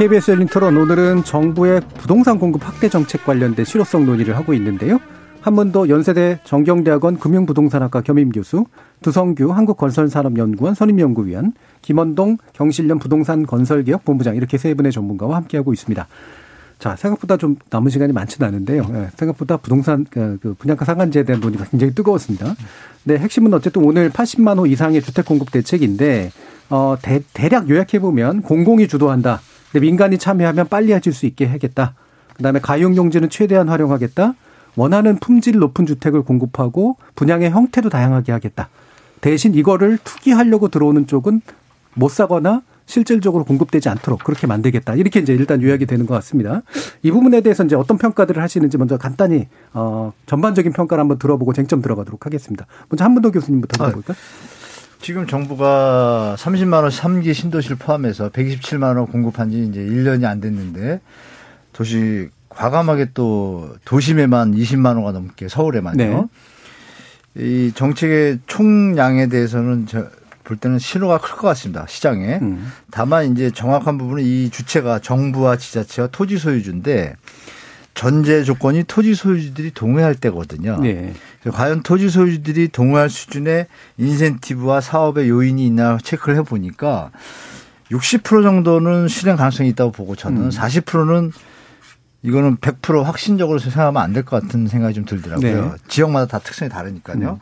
[0.00, 4.98] KBS 열린 토론 오늘은 정부의 부동산 공급 확대 정책 관련된 실효성 논의를 하고 있는데요.
[5.42, 8.64] 한번더 연세대 정경대학원 금융부동산학과 겸임교수,
[9.02, 16.08] 두성규 한국건설산업연구원 선임연구위원, 김원동 경실련 부동산 건설개혁 본부장 이렇게 세 분의 전문가와 함께하고 있습니다.
[16.78, 18.86] 자, 생각보다 좀 남은 시간이 많지는 않은데요.
[18.90, 22.54] 네, 생각보다 부동산 그, 그 분양가 상한제에 대한 논의가 굉장히 뜨거웠습니다.
[23.04, 26.32] 네, 핵심은 어쨌든 오늘 80만 호 이상의 주택 공급 대책인데
[26.70, 29.40] 어 대, 대략 요약해 보면 공공이 주도한다.
[29.72, 31.94] 근데 민간이 참여하면 빨리 해줄 수 있게 하겠다.
[32.36, 34.34] 그다음에 가용 용지는 최대한 활용하겠다.
[34.76, 38.68] 원하는 품질 높은 주택을 공급하고 분양의 형태도 다양하게 하겠다.
[39.20, 41.42] 대신 이거를 투기하려고 들어오는 쪽은
[41.94, 44.94] 못 사거나 실질적으로 공급되지 않도록 그렇게 만들겠다.
[44.94, 46.62] 이렇게 이제 일단 요약이 되는 것 같습니다.
[47.02, 51.82] 이 부분에 대해서 이제 어떤 평가들을 하시는지 먼저 간단히 어 전반적인 평가를 한번 들어보고 쟁점
[51.82, 52.66] 들어가도록 하겠습니다.
[52.88, 54.16] 먼저 한문도 교수님부터 들어볼까요?
[54.16, 54.59] 아,
[55.00, 61.00] 지금 정부가 30만 원 3기 신도시를 포함해서 127만 원 공급한 지 이제 1년이 안 됐는데
[61.72, 65.96] 도시 과감하게 또 도심에만 20만 원가 넘게 서울에만요.
[65.96, 66.22] 네.
[67.36, 70.20] 이 정책의 총량에 대해서는 저
[70.50, 71.86] 볼 때는 신호가 클 것 같습니다.
[71.88, 72.40] 시장에.
[72.42, 72.72] 음.
[72.90, 77.14] 다만 이제 정확한 부분은 이 주체가 정부와 지자체와 토지 소유주인데
[78.04, 80.78] 전제 조건이 토지 소유주들이 동의할 때거든요.
[80.80, 81.12] 네.
[81.52, 83.66] 과연 토지 소유주들이 동의할 수준의
[83.98, 87.10] 인센티브와 사업의 요인이 있나 체크를 해 보니까
[87.90, 90.48] 60% 정도는 실행 가능성이 있다고 보고 저는 음.
[90.48, 91.30] 40%는
[92.22, 95.64] 이거는 100% 확신적으로 생각하면 안 될 것 같은 생각이 좀 들더라고요.
[95.64, 95.70] 네.
[95.88, 97.32] 지역마다 다 특성이 다르니까요.
[97.32, 97.38] 음.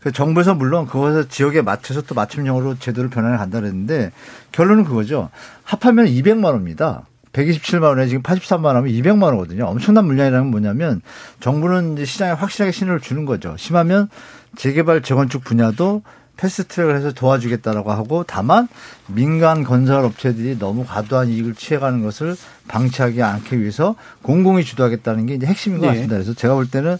[0.00, 4.12] 그 정부에서 물론 그것을 지역에 맞춰서 또 맞춤형으로 제도를 변화해 간다 그랬는데
[4.52, 5.28] 결론은 그거죠.
[5.64, 7.02] 합하면 200만 원입니다.
[7.32, 9.64] 127만 원에 지금 83만 원이면 200만 원이거든요.
[9.66, 11.02] 엄청난 물량이라는 건 뭐냐면
[11.40, 13.54] 정부는 이제 시장에 확실하게 신호를 주는 거죠.
[13.58, 14.08] 심하면
[14.56, 16.02] 재개발 재건축 분야도
[16.38, 18.68] 패스트트랙을 해서 도와주겠다라고 하고 다만
[19.06, 22.36] 민간 건설 업체들이 너무 과도한 이익을 취해가는 것을
[22.68, 25.88] 방치하지 않기 위해서 공공이 주도하겠다는 게 이제 핵심인 것 네.
[25.88, 26.14] 같습니다.
[26.14, 26.96] 그래서 제가 볼 때는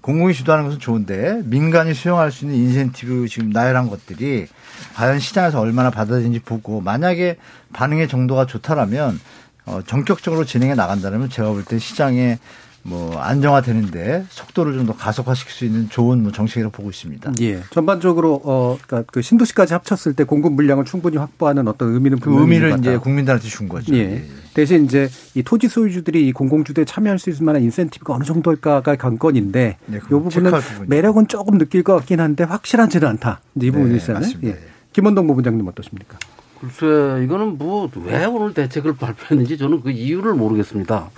[0.00, 4.46] 공공이 주도하는 것은 좋은데 민간이 수용할 수 있는 인센티브 지금 나열한 것들이
[4.94, 7.36] 과연 시장에서 얼마나 받아들인지 보고 만약에
[7.72, 9.20] 반응의 정도가 좋다라면
[9.66, 12.38] 어, 전격적으로 진행해 나간다면 제가 볼 때 시장에
[12.82, 17.32] 뭐 안정화되는데 속도를 좀 더 가속화시킬 수 있는 좋은 뭐 정책이라고 보고 있습니다.
[17.42, 17.60] 예.
[17.70, 22.78] 전반적으로 어 그러니까 그 신도시까지 합쳤을 때 공급 물량을 충분히 확보하는 어떤 의미는 그 의미를
[22.78, 23.94] 이제 국민들한테 준 거죠.
[23.94, 23.98] 예.
[24.14, 24.24] 예.
[24.54, 29.76] 대신 이제 이 토지 소유주들이 이 공공주도에 참여할 수 있을 만한 인센티브가 어느 정도일까가 관건인데
[29.84, 30.50] 네, 이 부분은
[30.86, 33.42] 매력은 조금 느낄 것 같긴 한데 확실하지는 않다.
[33.60, 34.20] 이 부분이 네, 있어요.
[34.44, 34.58] 예.
[34.94, 36.18] 김원동 부부장님 어떠십니까?
[36.60, 41.10] 글쎄 이거는 뭐 왜 오늘 대책을 발표했는지 저는 그 이유를 모르겠습니다.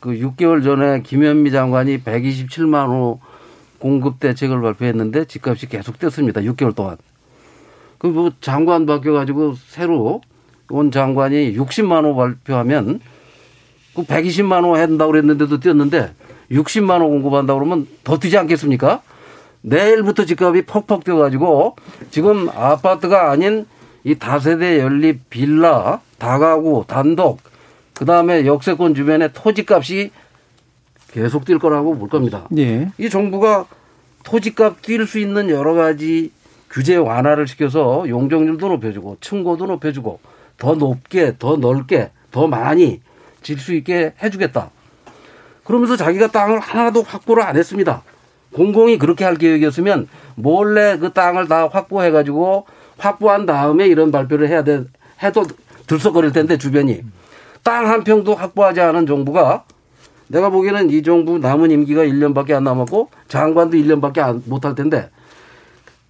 [0.00, 3.20] 그 6개월 전에 김현미 장관이 127만 호
[3.78, 6.42] 공급 대책을 발표했는데 집값이 계속 뛰었습니다.
[6.42, 6.96] 6개월 동안.
[7.98, 10.20] 그 뭐 장관 바뀌어 가지고 새로
[10.70, 13.00] 온 장관이 60만 호 발표하면
[13.96, 16.12] 그 120만 호 한다고 그랬는데도 뛰었는데
[16.52, 19.02] 60만 호 공급한다고 그러면 더 뛰지 않겠습니까?
[19.62, 21.74] 내일부터 집값이 퍽퍽 뛰어가지고
[22.12, 23.66] 지금 아파트가 아닌
[24.08, 27.40] 이 다세대 연립 빌라 다가구 단독
[27.92, 30.12] 그 다음에 역세권 주변에 토지값이
[31.12, 32.48] 계속 뛸 거라고 볼 겁니다.
[32.56, 32.88] 예.
[32.96, 33.66] 이 정부가
[34.24, 36.32] 토지값 뛸 수 있는 여러 가지
[36.70, 40.20] 규제 완화를 시켜서 용적률도 높여주고 층고도 높여주고
[40.56, 43.02] 더 높게 더 넓게 더 많이
[43.42, 44.70] 질 수 있게 해주겠다.
[45.64, 48.02] 그러면서 자기가 땅을 하나도 확보를 안 했습니다.
[48.52, 52.66] 공공이 그렇게 할 계획이었으면 몰래 그 땅을 다 확보해가지고
[52.98, 54.84] 확보한 다음에 이런 발표를 해야 돼
[55.22, 55.44] 해도
[55.86, 57.02] 들썩거릴 텐데 주변이
[57.62, 59.64] 땅 한 평도 확보하지 않은 정부가
[60.28, 65.10] 내가 보기에는 이 정부 남은 임기가 1년밖에 안 남았고 장관도 1년밖에 못할 텐데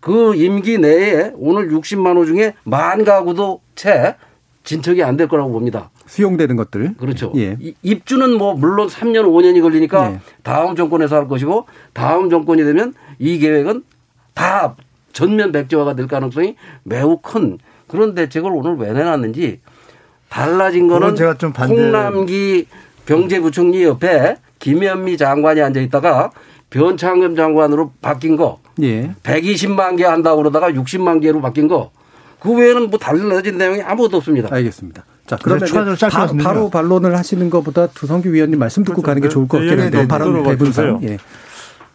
[0.01, 4.16] 그 임기 내에 오늘 60만 호 중에 만 가구도 채
[4.64, 5.91] 진척이 안 될 거라고 봅니다.
[6.07, 6.95] 수용되는 것들.
[6.99, 7.32] 그렇죠.
[7.36, 7.57] 예.
[7.82, 10.20] 입주는 뭐 물론 3년 5년이 걸리니까 예.
[10.43, 13.82] 다음 정권에서 할 것이고 다음 정권이 되면 이 계획은
[14.34, 14.74] 다
[15.18, 16.54] 전면 백지화가 될 가능성이
[16.84, 17.58] 매우 큰
[17.88, 19.60] 그런 대책을 오늘 왜 내놨는지
[20.28, 21.74] 달라진 거는 제가 좀 반대...
[21.74, 22.68] 홍남기
[23.04, 26.30] 경제부총리 옆에 김현미 장관이 앉아 있다가
[26.70, 28.60] 변창흠 장관으로 바뀐 거.
[28.80, 29.10] 예.
[29.24, 31.90] 120만 개 한다고 그러다가 60만 개로 바뀐 거.
[32.38, 34.54] 그 외에는 뭐 달라진 내용이 아무것도 없습니다.
[34.54, 35.04] 알겠습니다.
[35.26, 35.66] 자, 그러면
[35.98, 39.06] 바, 바로 반론을 하시는 것보다 두성규 위원님 말씀 듣고 그렇죠.
[39.06, 41.00] 가는 게 좋을 것 같긴 한데 바로 배분상.
[41.02, 41.18] 예.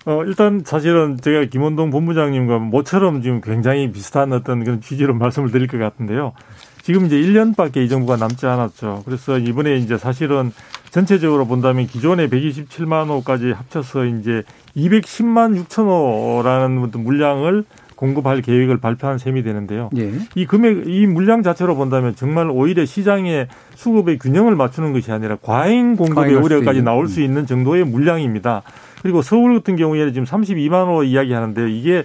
[0.06, 5.68] 어, 일단 사실은 제가 김원동 본부장님과 모처럼 지금 굉장히 비슷한 어떤 그런 취지로 말씀을 드릴
[5.68, 6.34] 것 같은데요.
[6.82, 9.04] 지금 이제 1년밖에 이 정부가 남지 않았죠.
[9.06, 10.52] 그래서 이번에 이제 사실은
[10.90, 14.44] 전체적으로 본다면 기존의 127만 호까지 합쳐서 이제
[14.76, 17.64] 210만 6천 호라는 물량을
[17.96, 19.90] 공급할 계획을 발표한 셈이 되는데요.
[19.96, 20.12] 예.
[20.36, 25.96] 이 금액, 이 물량 자체로 본다면 정말 오히려 시장의 수급의 균형을 맞추는 것이 아니라 과잉
[25.96, 26.82] 공급의 우려까지.
[26.82, 28.64] 나올 수 있는 정도의 물량입니다.
[29.04, 32.04] 그리고 서울 같은 경우에는 지금 32만 호 이야기하는데 이게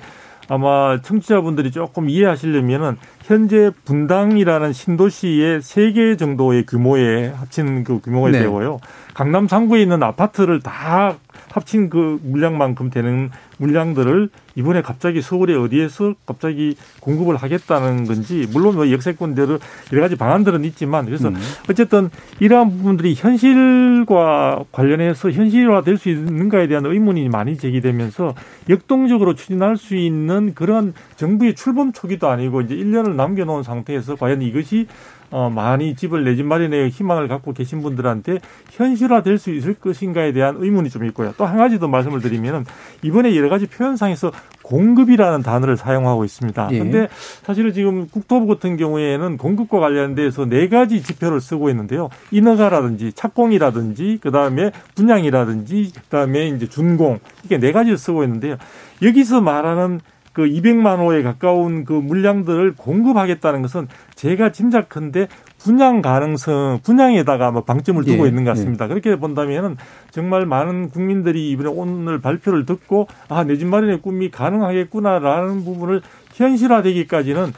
[0.51, 8.41] 아마 청취자분들이 조금 이해하시려면은 현재 분당이라는 신도시의 세 개 정도의 규모에 합친 그 규모가 네.
[8.41, 8.79] 되고요.
[9.15, 11.17] 강남 3구에 있는 아파트를 다
[11.53, 18.91] 합친 그 물량만큼 되는 물량들을 이번에 갑자기 서울에 어디에서 갑자기 공급을 하겠다는 건지 물론 뭐
[18.91, 19.59] 역세권대로
[19.93, 21.31] 여러 가지 방안들은 있지만 그래서
[21.69, 28.35] 어쨌든 이러한 부분들이 현실과 관련해서 현실화 될 수 있는가에 대한 의문이 많이 제기되면서
[28.71, 34.87] 역동적으로 추진할 수 있는 그런 정부의 출범 초기도 아니고 이제 1년을 남겨놓은 상태에서 과연 이것이
[35.31, 38.39] 어, 많이 집을 내 집 마련에 희망을 갖고 계신 분들한테
[38.71, 41.35] 현실화될 수 있을 것인가에 대한 의문이 좀 있고요.
[41.37, 42.65] 또 한 가지 더 말씀을 드리면은
[43.03, 46.69] 이번에 여러 가지 표현상에서 공급이라는 단어를 사용하고 있습니다.
[46.73, 46.79] 예.
[46.79, 47.09] 근데
[47.43, 52.11] 사실은 지금 국토부 같은 경우에는 공급과 관련돼서 네 가지 지표를 쓰고 있는데요.
[52.31, 58.57] 인허가라든지 착공이라든지 그다음에 분양이라든지 그다음에 이제 준공 이게 네 가지를 쓰고 있는데요.
[59.03, 60.01] 여기서 말하는
[60.33, 68.05] 그 200만 호에 가까운 그 물량들을 공급하겠다는 것은 제가 짐작컨대 분양 가능성, 분양에다가 뭐 방점을
[68.05, 68.87] 두고 예, 있는 것 같습니다.
[68.87, 69.77] 그렇게 본다면은
[70.11, 76.01] 정말 많은 국민들이 이번에 오늘 발표를 듣고 아, 내 집 마련의 꿈이 가능하겠구나라는 부분을
[76.35, 77.53] 현실화되기까지는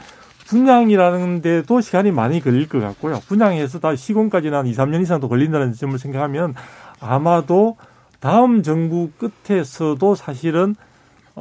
[0.47, 3.19] 분양이라는 데도 시간이 많이 걸릴 것 같고요.
[3.27, 6.55] 분양해서 다 시공까지는 한 2, 3년 이상도 걸린다는 점을 생각하면
[6.99, 7.77] 아마도
[8.19, 10.75] 다음 정부 끝에서도 사실은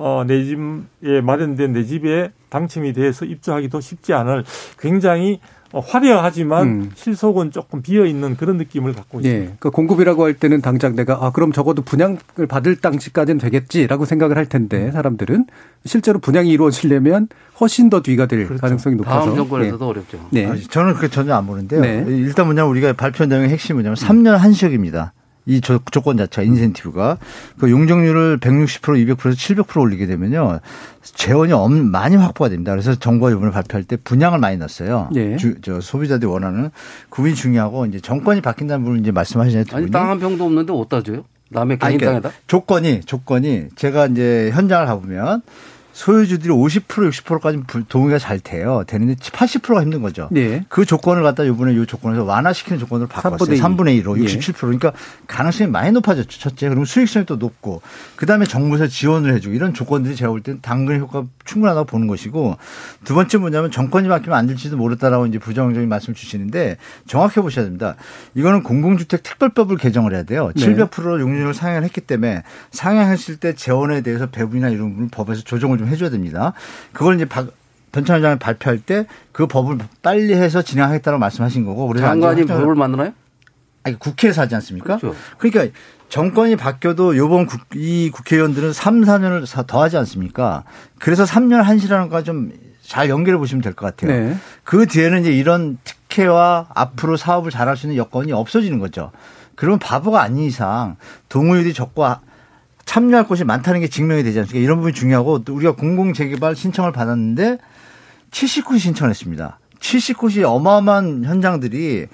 [0.01, 4.45] 어, 내 집에 마련된 내 집에 당첨이 돼서 입주하기도 쉽지 않을
[4.79, 5.41] 굉장히
[5.73, 6.91] 어, 화려하지만 음.
[6.95, 9.41] 실속은 조금 비어 있는 그런 느낌을 갖고 있습니다.
[9.41, 9.45] 예.
[9.45, 14.47] 그러니까 공급이라고 할 때는 당장 내가 아 그럼 적어도 분양을 받을 당시까지는 되겠지라고 생각을 할
[14.47, 15.47] 텐데 사람들은
[15.85, 17.29] 실제로 분양이 이루어지려면
[17.61, 19.89] 훨씬 더 뒤가 될 가능성이 높아서 다음 정권에서도 예.
[19.89, 20.29] 어렵죠.
[20.31, 20.47] 네.
[20.47, 21.81] 아니, 저는 그렇게 전혀 안 보는데요.
[21.83, 22.05] 네.
[22.09, 25.13] 일단 뭐냐면 우리가 발표 내용의 핵심이 뭐냐면 3년 한시적입니다.
[25.51, 27.19] 이 조, 조건 자체가 인센티브가
[27.59, 28.81] 그 용적률을 160%
[29.17, 30.61] 200%에서 700% 올리게 되면요
[31.03, 32.71] 재원이 엄, 많이 확보가 됩니다.
[32.73, 35.11] 그래서 정부가 이번에 발표할 때 분양을 많이 넣었어요.
[35.17, 35.37] 예.
[35.37, 36.71] 주, 저 소비자들이 원하는
[37.09, 39.65] 그 부분이 중요하고 이제 정권이 바뀐다는 부분 이제 말씀하시잖아요.
[39.65, 39.91] 두 아니.
[39.91, 41.25] 땅 한 평도 없는데 어디다 줘요?
[41.49, 42.41] 남의 아니, 개인 그러니까 땅에다?
[42.47, 45.43] 조건이 조건이 제가 이제 현장을 가보면
[45.93, 48.85] 소유주들이 50% 60%까지 동의가 잘 돼요.
[48.87, 50.29] 되는데 80%가 힘든 거죠.
[50.31, 50.65] 네.
[50.69, 53.57] 그 조건을 갖다 이번에 이 조건에서 완화시키는 조건으로 바꿨어요.
[53.57, 54.25] 3분의 3분의 1로 예.
[54.25, 54.55] 67%.
[54.61, 54.93] 그러니까
[55.27, 56.39] 가능성이 많이 높아졌죠.
[56.39, 56.69] 첫째.
[56.69, 57.83] 그럼 수익성이 또 높고
[58.17, 62.57] 그다음에 정부에서 지원을 해주고 이런 조건들이 제가 볼 때는 당근 효과 충분하다고 보는 것이고
[63.05, 66.77] 두 번째 뭐냐면 정권이 바뀌면 안 될지도 모르다라고 이제 부정적인 말씀 주시는데
[67.07, 67.97] 정확해 보셔야 됩니다.
[68.35, 70.53] 이거는 공공주택 특별법을 개정을 해야 돼요.
[70.55, 70.67] 네.
[70.67, 75.89] 700% 용률을 상향을 했기 때문에 상향했을 때 재원에 대해서 배분이나 이런 부분 법에서 조정을 좀
[75.89, 76.53] 해줘야 됩니다.
[76.93, 77.49] 그걸 이제 박
[77.93, 83.13] 변찬 회장이 발표할 때 그 법을 빨리 해서 진행하겠다고 말씀하신 거고 그래서 장관이 법을 만드나요?
[83.83, 84.99] 아니 국회에서 하지 않습니까?
[84.99, 85.17] 그렇죠.
[85.39, 85.75] 그러니까
[86.11, 90.65] 정권이 바뀌어도 요번 국, 이 국회의원들은 3, 4년을 더 하지 않습니까?
[90.99, 94.11] 그래서 3년 한시라는 거좀잘 연결해 보시면 될 것 같아요.
[94.29, 94.37] 네.
[94.65, 99.13] 그 뒤에는 이제 이런 특혜와 앞으로 사업을 잘할 수 있는 여건이 없어지는 거죠.
[99.55, 100.97] 그러면 바보가 아닌 이상
[101.29, 102.21] 동의율이 적고 아-
[102.91, 104.65] 참여할 곳이 많다는 게 증명이 되지 않습니까?
[104.65, 107.59] 이런 부분이 중요하고 또 우리가 공공 재개발 신청을 받았는데
[108.33, 109.61] 70곳이 신청했습니다.
[109.79, 112.09] 70곳이 어마어마한 현장들이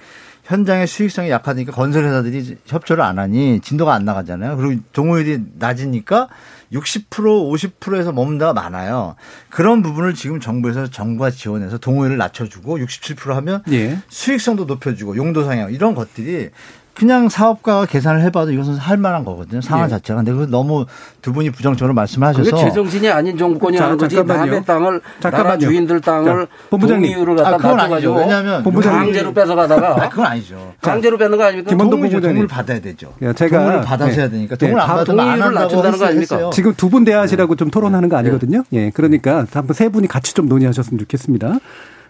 [0.45, 4.59] 현장의 수익성이 약하니까 건설회사들이 협조를 안 하니 진도가 안 나가잖아요.
[4.59, 6.29] 그리고 동호율이 낮으니까
[6.71, 9.17] 60% 50%에서 머문다가 많아요.
[9.49, 13.99] 그런 부분을 지금 정부에서 정부가 지원해서 동호율을 낮춰주고 67% 하면 예.
[14.09, 16.51] 수익성도 높여주고 용도 상향 이런 것들이
[16.97, 19.61] 그냥 사업가가 계산을 해봐도 이것은 할 만한 거거든요.
[19.61, 19.91] 상황 예.
[19.91, 20.23] 자체가.
[20.23, 20.87] 근데 그 너무
[21.21, 24.17] 두 분이 부정적으로 말씀을 그게 하셔서 제정신이 아닌 정부권이 자, 하는 거지.
[24.17, 24.47] 잠깐만요.
[24.47, 25.59] 남의 땅을 나라 잠깐만요.
[25.61, 27.03] 주인들 땅을 자, 본부장님.
[27.13, 28.15] 동의율을 갖다 아, 그건 아니죠.
[28.15, 28.99] 왜냐하면 본부장님.
[29.01, 30.73] 강제로 뺏어가다가 아, 그건 아니죠.
[30.81, 31.69] 강제로 뺏는 거 아닙니까?
[31.69, 32.01] 김원동.
[32.01, 32.23] 본부장님.
[32.29, 33.13] 동의를 받아야 되죠.
[33.23, 34.17] 야, 제가- 동의를 받아서 네.
[34.17, 36.37] 해야 되니까 네, 동의를 안다 받으면 안 한다고 낮춘다는 거 했- 아닙니까?
[36.37, 36.51] 했어요.
[36.55, 38.63] 지금 두 분 대화하시라고 좀 토론하는 거 아니거든요.
[38.73, 38.89] 예.
[38.91, 41.59] 그러니까 한번 세 분이 같이 좀 논의하셨으면 좋겠습니다.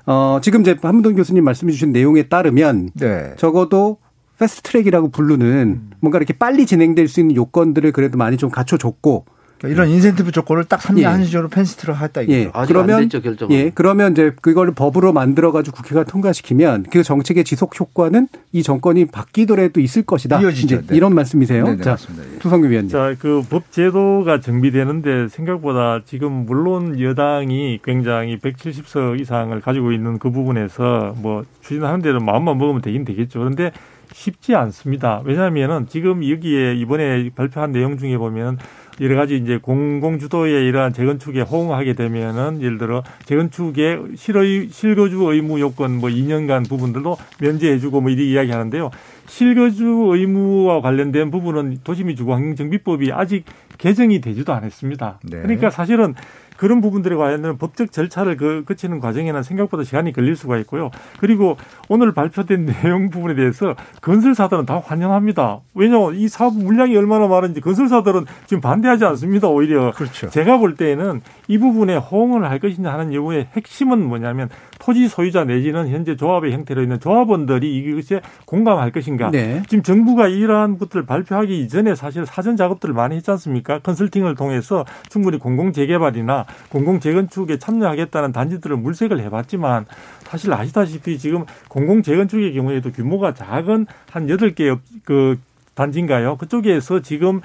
[0.09, 3.33] 어, 지금 이제 한문동 교수님 말씀해 주신 내용에 따르면 네.
[3.37, 3.99] 적어도
[4.39, 9.25] fast track이라고 부르는 뭔가 이렇게 빨리 진행될 수 있는 요건들을 그래도 많이 좀 갖춰줬고
[9.59, 11.05] 그러니까 이런 인센티브 조건을 딱 3년 예.
[11.07, 12.39] 한시적으로 펜스트로 했다 이거죠.
[12.39, 12.51] 예.
[12.53, 13.49] 안 됐죠.
[13.51, 13.71] 예.
[13.75, 19.81] 그러면 이제 그걸 법으로 만들어 가지고 국회가 통과시키면 그 정책의 지속 효과는 이 정권이 바뀌더라도
[19.81, 20.41] 있을 것이다.
[20.43, 20.83] 이어지죠.
[20.87, 20.97] 네.
[20.97, 21.65] 이런 말씀이세요.
[21.65, 22.25] 네, 네, 자, 맞습니다.
[22.35, 22.39] 예.
[22.39, 22.91] 투성규 위원님.
[22.91, 30.31] 자, 그 법 제도가 정비되는데 생각보다 지금 물론 여당이 굉장히 170석 이상을 가지고 있는 그
[30.31, 33.39] 부분에서 뭐 추진하는 데는 마음만 먹으면 되긴 되겠죠.
[33.39, 33.73] 그런데
[34.13, 35.23] 쉽지 않습니다.
[35.25, 38.59] 왜냐하면은 지금 여기에 이번에 발표한 내용 중에 보면
[39.01, 45.61] 여러 가지 이제 공공 주도의 이러한 재건축에 호응하게 되면은 예를 들어 재건축의 실의 실거주 의무
[45.61, 48.91] 요건 뭐 2년간 부분들도 면제해주고 뭐 이리 이야기하는데요.
[49.27, 53.45] 실거주 의무와 관련된 부분은 도시민주거 환경정비법이 아직
[53.77, 55.21] 개정이 되지도 않았습니다.
[55.25, 55.43] 네.
[55.43, 56.15] 그러니까 사실은
[56.57, 60.91] 그런 부분들에 관련된 법적 절차를 그, 거치는 과정에는 생각보다 시간이 걸릴 수가 있고요.
[61.19, 61.57] 그리고
[61.89, 65.61] 오늘 발표된 내용 부분에 대해서 건설사들은 다 환영합니다.
[65.75, 69.49] 왜냐하면 이 사업 물량이 얼마나 많은지 건설사들은 지금 반대하지 않습니다.
[69.49, 69.93] 오히려.
[69.93, 70.29] 그렇죠.
[70.31, 75.89] 제가 볼 때는 이 부분에 호응을 할 것이냐 하는 이유의 핵심은 뭐냐면 토지 소유자 내지는
[75.89, 79.31] 현재 조합의 형태로 있는 조합원들이 이것에 공감할 것인가.
[79.31, 79.63] 네.
[79.69, 83.79] 지금 정부가 이러한 것들을 발표하기 이전에 사실 사전 작업들을 많이 했지 않습니까?
[83.81, 89.87] 컨설팅을 통해서 충분히 공공 재개발이나 공공 재건축에 참여하겠다는 단지들을 물색을 해봤지만
[90.25, 95.39] 사실 아시다시피 지금 공공 재건축의 경우에도 규모가 작은 한 여덟 개의 그
[95.77, 96.37] 단지인가요?
[96.39, 97.41] 그쪽에서 지금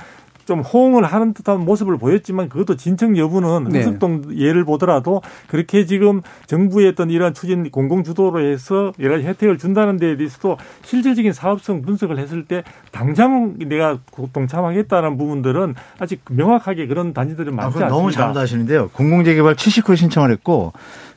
[0.51, 3.83] 좀 호응을 하는 듯한 모습을 보였지만 그것도 진척 여부는 네.
[3.83, 9.57] 흥석동 예를 보더라도 그렇게 지금 정부의 어떤 이러한 추진 공공 주도로 해서 여러 가지 혜택을
[9.57, 13.99] 준다는 데에 대해서도 실질적인 사업성 분석을 했을 때 당장 내가
[14.33, 17.95] 동참하겠다는 부분들은 아직 명확하게 그런 단지들은 아, 많지 그건 않습니다.
[17.97, 18.89] 너무 잘못하시는데요.
[18.89, 20.73] 공공재개발 70호 신청을 했고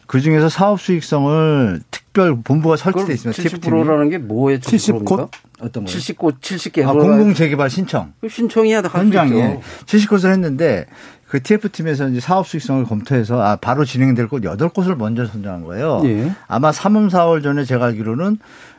[0.06, 3.42] 그 중에서 사업 수익성을 특별 본부가 설치돼 있습니다.
[3.42, 3.76] TF 팀이.
[3.76, 4.58] 70%라는 게 뭐예요?
[4.60, 5.28] 70곳
[5.60, 5.96] 어떤 거요?
[5.96, 8.12] 70곳 70개 아, 공공 재개발 신청.
[8.28, 9.60] 신청해야 할수 현장에 있죠.
[9.86, 10.86] 70곳을 했는데
[11.28, 16.02] 그 TF팀에서 이제 사업 수익성을 검토해서 아, 바로 진행될 곳 8곳을 먼저 선정한 거예요.
[16.04, 16.32] 예.
[16.46, 18.38] 아마 3월, 4월 전에 제가 알기로는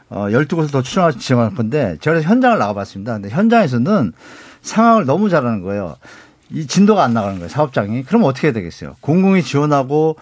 [0.09, 3.13] 어, 12곳을 더 추천해서 지정할 건데 제가 현장을 나가봤습니다.
[3.13, 4.13] 근데 현장에서는
[4.61, 5.95] 상황을 너무 잘하는 거예요.
[6.51, 7.49] 이 진도가 안 나가는 거예요.
[7.49, 8.03] 사업장이.
[8.03, 8.95] 그럼 어떻게 해야 되겠어요?
[9.01, 10.15] 공공이 지원하고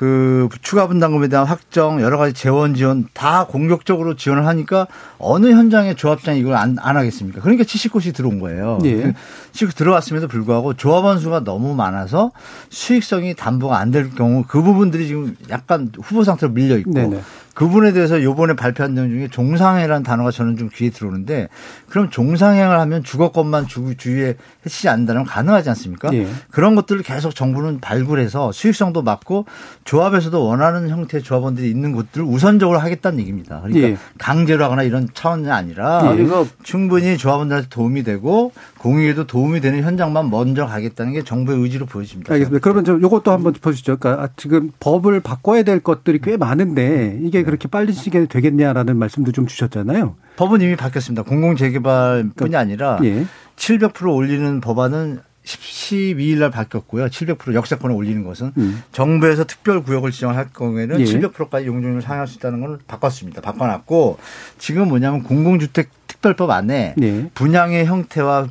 [0.00, 4.86] 그 추가 분담금에 대한 확정, 여러 가지 재원 지원 다 공격적으로 지원을 하니까
[5.18, 7.42] 어느 현장의 조합장이 이걸 안, 안 하겠습니까?
[7.42, 8.78] 그러니까 70곳이 들어온 거예요.
[8.86, 9.12] 예.
[9.52, 12.32] 즉 들어왔음에도 불구하고 조합원 수가 너무 많아서
[12.70, 17.20] 수익성이 담보가 안 될 경우 그 부분들이 지금 약간 후보 상태로 밀려 있고 네네.
[17.60, 21.48] 그 부분에 대해서 요번에 발표한 내용 중에 종상회라는 단어가 저는 좀 귀에 들어오는데
[21.90, 26.08] 그럼 종상행을 하면 주거권만 주, 주위에 해치지 않는다면 가능하지 않습니까?
[26.14, 26.26] 예.
[26.50, 29.44] 그런 것들을 계속 정부는 발굴해서 수익성도 맞고
[29.84, 33.60] 조합에서도 원하는 형태의 조합원들이 있는 곳들을 우선적으로 하겠다는 얘기입니다.
[33.60, 33.96] 그러니까 예.
[34.16, 36.26] 강제로 하거나 이런 차원이 아니라 예.
[36.62, 42.32] 충분히 조합원들한테 도움이 되고 공익에도 도움이 되는 현장만 먼저 가겠다는 게 정부의 의지로 보여집니다.
[42.32, 42.62] 알겠습니다.
[42.62, 43.98] 그러면 좀 요것도 한번 짚어주시죠.
[43.98, 49.32] 그러니까 아, 지금 법을 바꿔야 될 것들이 꽤 많은데 이게 그렇게 빨리 시게 되겠냐라는 말씀도
[49.32, 50.14] 좀 주셨잖아요.
[50.36, 51.24] 법은 이미 바뀌었습니다.
[51.24, 53.26] 공공재개발뿐이 아니라 예.
[53.56, 57.06] 700% 올리는 법안은 12일 날 바뀌었고요.
[57.06, 58.84] 700% 역세권을 올리는 것은 음.
[58.92, 61.04] 정부에서 특별 구역을 지정할 경우에는 예.
[61.04, 63.40] 700%까지 용적률을 상회할 수 있다는 걸 바꿨습니다.
[63.40, 64.18] 바꿔놨고
[64.58, 67.30] 지금 뭐냐면 공공주택 특별법 안에 예.
[67.34, 68.46] 분양의 형태와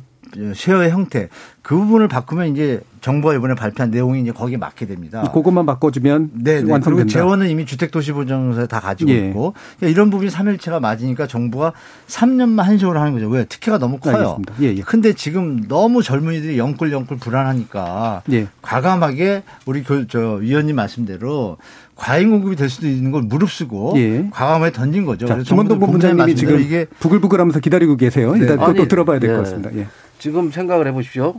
[0.54, 1.28] 쉐어의 형태
[1.62, 5.30] 그 부분을 바꾸면 이제 정부가 이번에 발표한 내용이 이제 거기에 맞게 됩니다.
[5.32, 6.56] 그것만 바꿔주면 네, 네.
[6.58, 7.12] 그리고 완성된다.
[7.12, 9.28] 재원은 이미 주택도시보증서에 다 가지고 예.
[9.28, 11.72] 있고 그러니까 이런 부분이 삼일체가 맞으니까 정부가
[12.08, 13.28] 3년만 한식으로 하는 거죠.
[13.28, 13.44] 왜?
[13.44, 14.38] 특혜가 너무 커요.
[14.60, 14.80] 예, 예.
[14.82, 18.48] 근데 지금 너무 젊은이들이 영끌영끌 불안하니까 예.
[18.62, 21.58] 과감하게 우리 교, 저 위원님 말씀대로
[22.00, 24.26] 과잉 공급이 될 수도 있는 걸 무릅쓰고 예.
[24.30, 25.26] 과감하게 던진 거죠.
[25.26, 28.34] 자, 김원동 본부장님 본부장님이 지금 이게 부글부글하면서 기다리고 계세요.
[28.36, 29.42] 일단 또, 아니, 또 들어봐야 될것 예.
[29.42, 29.70] 같습니다.
[29.74, 29.86] 예.
[30.18, 31.34] 지금 생각을 해보십시오.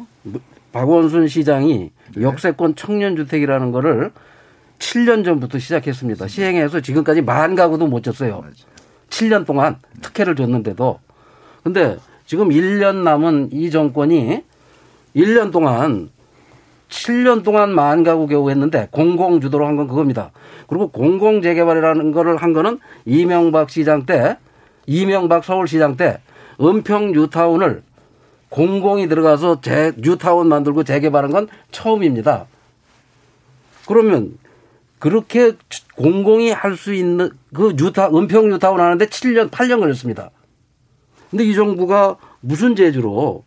[0.72, 2.22] 박원순 시장이 네.
[2.22, 4.12] 역세권 청년주택이라는 거를
[4.78, 6.28] 7년 전부터 시작했습니다.
[6.28, 8.44] 시행해서 지금까지 만 가구도 못 줬어요.
[9.10, 11.00] 7년 동안 특혜를 줬는데도.
[11.64, 11.98] 근데
[12.28, 14.44] 지금 1년 남은 이 정권이
[15.16, 16.11] 1년 동안
[16.92, 20.32] 7년 동안 만 가구 겨우 했는데 공공 주도로 한 건 그겁니다.
[20.68, 24.38] 그리고 공공 재개발이라는 거를 한 거는 이명박 시장 때,
[24.86, 26.20] 이명박 서울시장 때
[26.62, 27.82] 은평 뉴타운을
[28.50, 32.46] 공공이 들어가서 재, 뉴타운 만들고 재개발한 건 처음입니다.
[33.88, 34.38] 그러면
[35.00, 35.54] 그렇게
[35.96, 40.30] 공공이 할 수 있는 그 뉴타, 은평 뉴타운 하는데 7년, 8년 걸렸습니다.
[41.30, 43.46] 근데 이 정부가 무슨 재주로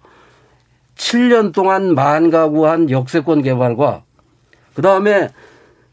[0.96, 4.02] 7년 동안 만 가구 한 역세권 개발과
[4.74, 5.28] 그 다음에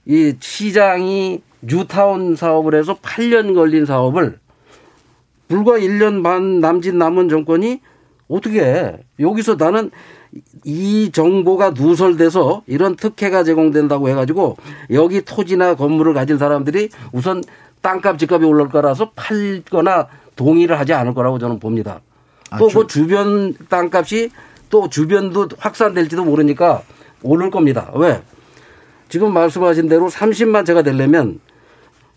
[0.06, 4.40] 이 시장이 뉴타운 사업을 해서 8년 걸린 사업을
[5.48, 7.82] 불과 1년 반 남짓 남은 정권이
[8.28, 8.98] 어떻게 해?
[9.20, 9.92] 여기서 나는
[10.64, 14.56] 이 정보가 누설돼서 이런 특혜가 제공된다고 해가지고
[14.92, 17.44] 여기 토지나 건물을 가진 사람들이 우선
[17.82, 22.00] 땅값 집값이 올라올 거라서 팔거나 동의를 하지 않을 거라고 저는 봅니다.
[22.58, 24.30] 또그 주변 땅값이
[24.72, 26.82] 또 주변도 확산될지도 모르니까
[27.22, 27.92] 오를 겁니다.
[27.94, 28.24] 왜?
[29.10, 31.40] 지금 말씀하신 대로 30만 채가 되려면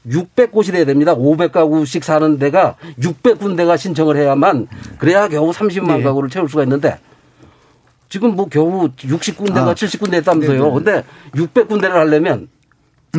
[0.07, 1.15] 600곳이 돼야 됩니다.
[1.15, 6.03] 500가구씩 사는 데가 600군데가 신청을 해야만 그래야 겨우 30만 네.
[6.05, 6.99] 가구를 채울 수가 있는데
[8.09, 10.73] 지금 뭐 겨우 60군데가 아, 70군데 했다면서요.
[10.73, 12.49] 근데 600군데를 하려면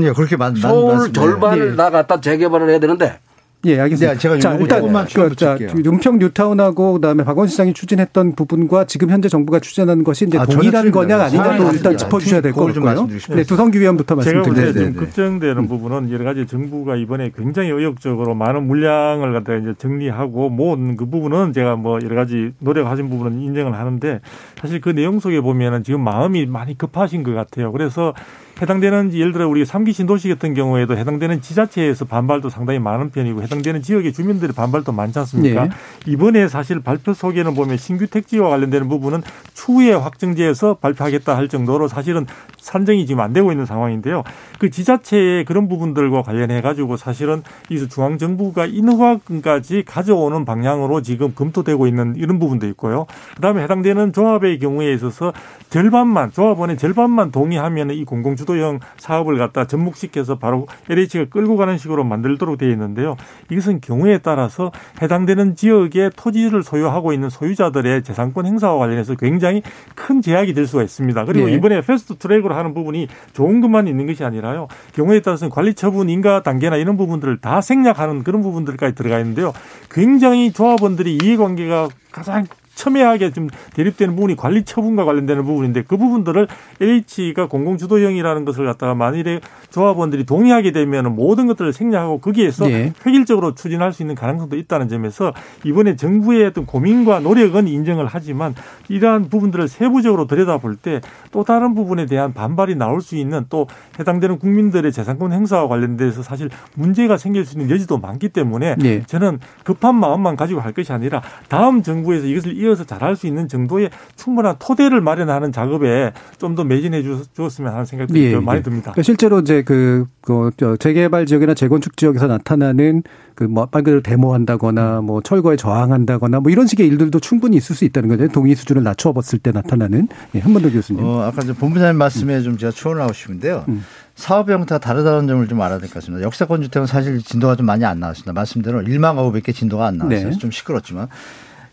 [0.02, 1.76] 예, 그렇게 맞, 서울 맞, 절반을 예.
[1.76, 3.20] 다 갖다 재개발을 해야 되는데
[3.66, 4.13] 예, 알겠습니다.
[4.13, 5.91] 네, 제가 자, 일단 조금만 그, 자, 추가 붙일게요.
[5.91, 10.91] 은평 뉴타운하고 그다음에 박원 시장이 추진했던 부분과 지금 현재 정부가 추진하는 것이 이제 아, 동일한.
[10.91, 11.95] 거냐 아니냐도 일단 다릅니다.
[11.97, 13.07] 짚어 주셔야 될 것 같고요.
[13.36, 14.43] 네, 두성기 위원부터 제가.
[14.43, 14.93] 때 네, 좀 네.
[14.93, 21.05] 걱정되는 부분은 여러 가지 정부가 이번에 굉장히 의욕적으로 많은 물량을 갖다 이제 정리하고 모은 그
[21.07, 24.20] 부분은 제가 뭐 여러 가지 노력하신 부분은 인정을 하는데
[24.61, 27.72] 사실 그 내용 속에 보면은 지금 마음이 많이 급하신 것 같아요.
[27.72, 28.13] 그래서
[28.62, 33.82] 해당되는 예를 들어 우리 삼기 신도시 같은 경우에도 해당되는 지자체에서 반발도 상당히 많은 편이고 해당되는
[33.82, 35.66] 지역의 주민들의 반발도 많지 않습니까?
[35.66, 35.70] 예.
[36.06, 42.26] 이번에 사실 발표 속에는 보면 신규 택지와 관련되는 부분은 추후에 확정지에서 발표하겠다 할 정도로 사실은
[42.58, 44.24] 산정이 지금 안 되고 있는 상황인데요.
[44.58, 51.88] 그 지자체의 그런 부분들과 관련해 가지고 사실은 이 중앙 정부가 인허가까지 가져오는 방향으로 지금 검토되고
[51.88, 53.06] 있는 이런 부분도 있고요.
[53.36, 55.34] 그다음에 해당되는 조합의 경우에 있어서
[55.70, 62.04] 절반만 조합원의 절반만 동의하면 이 공공 주도형 사업을 갖다 접목시켜서 바로 LH가 끌고 가는 식으로
[62.04, 63.16] 만들도록 되어 있는데요.
[63.52, 64.72] 이것은 경우에 따라서
[65.02, 69.62] 해당되는 지역의 토지를 소유하고 있는 소유자들의 재산권 행사와 관련해서 굉장히
[69.96, 71.26] 큰 제약이 될 수가 있습니다.
[71.26, 71.54] 그리고 네.
[71.54, 74.68] 이번에 fast track으로 하는 부분이 좋은 것만 있는 것이 아니라요.
[74.93, 79.54] 경우에 따라서는 관리 처분 인가 단계나 이런 부분들을 다 생략하는 그런 부분들까지 들어가 있는데요.
[79.91, 82.46] 굉장히 조합원들이 이해관계가 가장
[82.76, 86.48] 첨예하게 좀 대립되는 부분이 관리 처분과 관련되는 부분인데 그 부분들을
[86.82, 89.40] H가 공공주도형이라는 것을 갖다가 만일에
[89.72, 92.94] 조합원들이 동의하게 되면 모든 것들을 생략하고 거기에서 예.
[93.06, 98.54] 획일적으로 추진할 수 있는 가능성도 있다는 점에서 이번에 정부의 어떤 고민과 노력은 인정을 하지만
[98.90, 101.02] 이러한 부분들을 세부적으로 들여다볼 때
[101.32, 103.68] 또 다른 부분에 대한 반발이 나올 수 있는 또
[104.00, 109.04] 해당되는 국민들의 재산권 행사와 관련돼서 사실 문제가 생길 수 있는 여지도 많기 때문에 예.
[109.04, 113.89] 저는 급한 마음만 가지고 할 것이 아니라 다음 정부에서 이것을 이어서 잘할 수 있는 정도의
[114.16, 118.61] 충분한 토대를 마련하는 작업에 좀 더 매진해 주- 주었으면 하는 생각도 예, 많이 예.
[118.63, 118.91] 듭니다.
[118.91, 123.03] 그러니까 실제로 이제 그, 그, 저 재개발 지역이나 재건축 지역에서 나타나는
[123.36, 127.84] 그, 뭐, 말 그대로 데모한다거나, 뭐, 철거에 저항한다거나, 뭐, 이런 식의 일들도 충분히 있을 수
[127.84, 128.30] 있다는 거죠.
[128.30, 130.07] 동의 수준을 낮춰 봤을 때 나타나는.
[130.36, 131.03] 예, 한번더 교수님.
[131.03, 133.66] 어, 아까 본부장님 말씀에 좀 제가 추원을 하고 싶은데요.
[133.68, 133.84] 음.
[134.16, 136.24] 사업 형태가 다르다는 점을 좀 알아야 될 것 같습니다.
[136.26, 138.32] 역사권 주택은 사실 진도가 좀 많이 안 나왔습니다.
[138.32, 140.30] 말씀대로 1만 가구밖에 진도가 안 나왔어요.
[140.30, 140.38] 네.
[140.38, 141.09] 좀 시끄럽지만.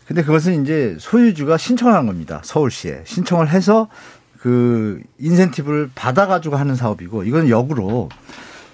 [0.07, 2.41] 근데 그것은 이제 소유주가 신청을 한 겁니다.
[2.43, 3.03] 서울시에.
[3.05, 3.87] 신청을 해서
[4.39, 8.09] 그 인센티브를 받아가지고 하는 사업이고 이건 역으로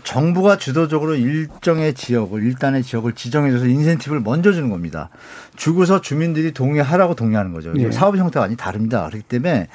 [0.04, 5.10] 정부가 주도적으로 일정의 지역을 일단의 지역을 지정해줘서 인센티브를 먼저 주는 겁니다.
[5.56, 7.74] 주고서 주민들이 동의하라고 동의하는 거죠.
[7.78, 7.92] 예.
[7.92, 9.06] 사업 형태가 많이 다릅니다.
[9.08, 9.68] 그렇기 때문에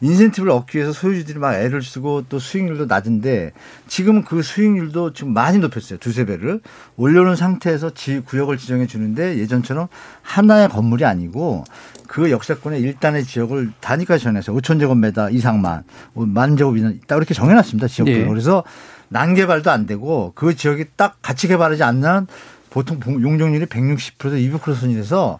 [0.00, 3.52] 인센티브를 얻기 위해서 소유주들이 막 애를 쓰고 또 수익률도 낮은데
[3.86, 5.98] 지금은 그 수익률도 지금 많이 높였어요.
[5.98, 6.60] 두세 배를
[6.96, 9.88] 올려놓은 상태에서 지 구역을 지정해 주는데 예전처럼
[10.22, 11.64] 하나의 건물이 아니고
[12.06, 15.84] 그 역사권의 일단의 지역을 단위까지 정해서 5천 제곱미터 이상만
[16.14, 17.86] 뭐만 제곱 이상 딱 이렇게 정해놨습니다.
[17.86, 18.20] 지역별로.
[18.20, 18.26] 예.
[18.26, 18.64] 그래서
[19.08, 22.26] 난개발도 안 되고 그 지역이 딱 같이 개발하지 않는
[22.70, 25.38] 보통 용적률이 160%에서 200% 선이 돼서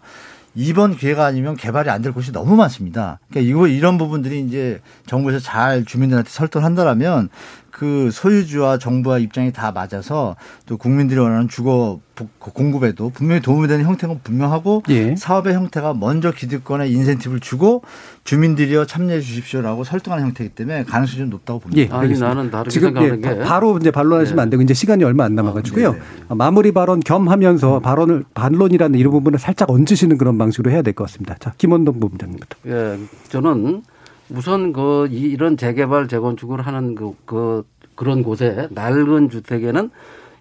[0.55, 3.19] 이번 기회가 아니면 개발이 안 될 곳이 너무 많습니다.
[3.29, 7.29] 그러니까 이거 이런 부분들이 이제 정부에서 잘 주민들한테 설득한다라면
[7.81, 10.35] 그 소유주와 정부와 입장이 다 맞아서
[10.67, 15.15] 또 국민들이 원하는 주거 부- 공급에도 분명히 도움이 되는 형태가 분명하고 예.
[15.15, 17.81] 사업의 형태가 먼저 기득권에 인센티브를 주고
[18.23, 21.81] 주민들이여 참여해 주십시오라고 설득하는 형태이기 때문에 가능성이 좀 높다고 봅니다.
[21.81, 22.27] 예, 아니 알겠습니다.
[22.35, 25.23] 나는 다르게 지금 예, 생각하는 게 바- 바로 이제 반론하시면 안 되고 이제 시간이 얼마
[25.23, 25.95] 안 남아가지고요.
[26.29, 31.05] 어, 마무리 발언 겸하면서 발언을 반론이라는 이런 부분을 살짝 얹으시는 그런 방식으로 해야 될 것
[31.05, 31.33] 같습니다.
[31.39, 32.57] 자, 김원동 부부장님부터.
[32.67, 33.81] 예, 저는
[34.33, 37.63] 우선 그 이- 이런 재개발 재건축을 하는 그, 그
[37.95, 39.89] 그런 곳에 낡은 주택에는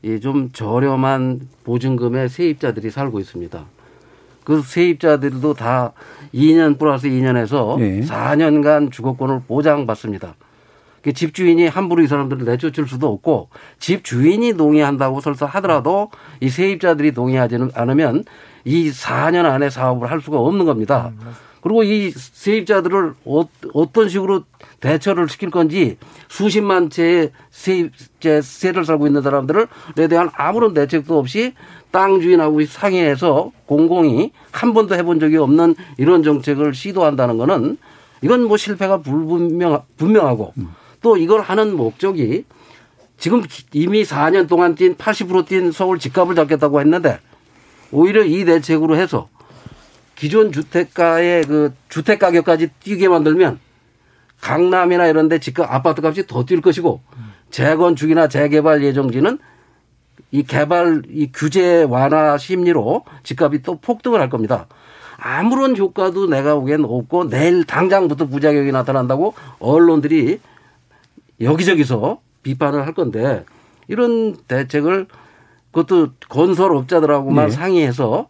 [0.03, 3.64] 이 좀 저렴한 보증금의 세입자들이 살고 있습니다.
[4.44, 5.92] 그 세입자들도 다
[6.34, 8.01] 2년 플러스 2년에서 예.
[8.01, 10.34] 4년간 주거권을 보장받습니다.
[11.03, 13.48] 그 집주인이 함부로 이 사람들을 내쫓을 수도 없고
[13.78, 18.24] 집주인이 동의한다고 설사 하더라도 이 세입자들이 동의하지는 않으면
[18.64, 21.12] 이 4년 안에 사업을 할 수가 없는 겁니다.
[21.62, 23.44] 그리고 이 세입자들을 어-
[23.74, 24.44] 어떤 식으로
[24.81, 29.66] 대처를 시킬 건지 수십만 채의 세입자 세를 살고 있는 사람들에
[30.09, 31.55] 대한 아무런 대책도 없이
[31.91, 37.78] 땅 주인하고 상의해서 공공이 한 번도 해본 적이 없는 이런 정책을 시도한다는 거는
[38.22, 40.55] 이건 뭐 실패가 불분명 분명하고
[41.01, 42.45] 또 이걸 하는 목적이
[43.18, 47.18] 지금 이미 4년 동안 뛴 80%뛴 서울 집값을 잡겠다고 했는데
[47.93, 49.28] 오히려 이 대책으로 해서
[50.14, 53.59] 기존 주택가의 그 주택 가격까지 뛰게 만들면
[54.41, 57.01] 강남이나 이런 데 집값 아파트 값이 더 뛸 것이고
[57.51, 59.38] 재건축이나 재개발 예정지는
[60.30, 64.66] 이 개발 이 규제 완화 심리로 집값이 또 폭등을 할 겁니다.
[65.16, 70.41] 아무런 효과도 내가 보기엔 없고 내일 당장부터 부작용이 나타난다고 언론들이
[71.41, 73.45] 여기저기서 비판을 할 건데
[73.88, 75.07] 이런 대책을
[75.72, 77.51] 그것도 건설업자들하고만 네.
[77.51, 78.28] 상의해서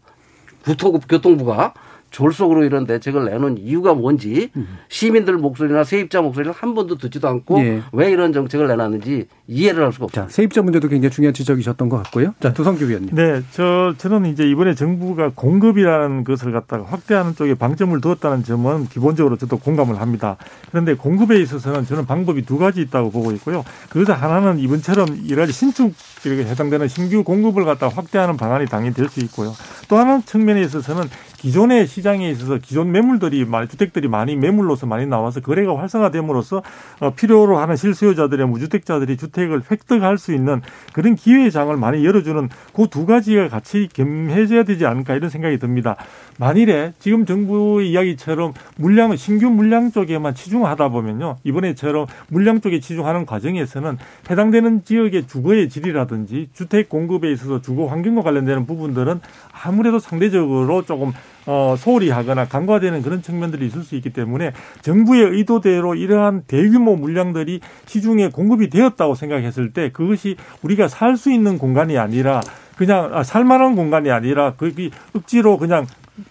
[0.65, 1.75] 국토교통부가
[2.11, 4.51] 졸속으로 이런 대책을 내놓은 이유가 뭔지
[4.89, 7.83] 시민들 목소리나 세입자 목소리를 한 번도 듣지도 않고 예.
[7.93, 10.07] 왜 이런 정책을 내놨는지 이해를 할 수가.
[10.13, 12.35] 자, 세입자 문제도 굉장히 중요한 지적이셨던 것 같고요.
[12.41, 13.15] 자, 두성규 위원님.
[13.15, 19.37] 네, 저 저는 이제 이번에 정부가 공급이라는 것을 갖다가 확대하는 쪽에 방점을 두었다는 점은 기본적으로
[19.37, 20.37] 저도 공감을 합니다.
[20.71, 23.65] 그런데 공급에 있어서는 저는 방법이 두 가지 있다고 보고 있고요.
[23.91, 25.93] 그것을 하나는 이번처럼 여러 가지 신축
[26.25, 29.53] 이렇게 해당되는 신규 공급을 갖다 확대하는 방안이 당연히 될 수 있고요.
[29.89, 31.03] 또 하나 측면에 있어서는
[31.41, 36.63] 기존의 시장에 있어서 기존 매물들이 많이 주택들이 많이 매물로서 많이 나와서 거래가 활성화됨으로써
[37.01, 40.61] 어, 필요로 하는 실수요자들의 무주택자들이 주택을 획득할 수 있는
[40.93, 45.97] 그런 기회의 장을 많이 열어주는 그 두 가지가 같이 겸해져야 되지 않을까 이런 생각이 듭니다.
[46.39, 53.99] 만일에 지금 정부의 이야기처럼 물량 신규 물량 쪽에만 치중하다 보면요 이번에처럼 물량 쪽에 치중하는 과정에서는
[54.31, 59.21] 해당되는 지역의 주거의 질이라든지 주택 공급에 있어서 주거 환경과 관련되는 부분들은
[59.53, 61.13] 아무래도 상대적으로 조금
[61.53, 67.59] 어, 소홀히 하거나 간과되는 그런 측면들이 있을 수 있기 때문에 정부의 의도대로 이러한 대규모 물량들이
[67.87, 72.41] 시중에 공급이 되었다고 생각했을 때 그것이 우리가 살 수 있는 공간이 아니라
[72.77, 75.87] 그냥 아, 살만한 공간이 아니라 거기 억지로 그냥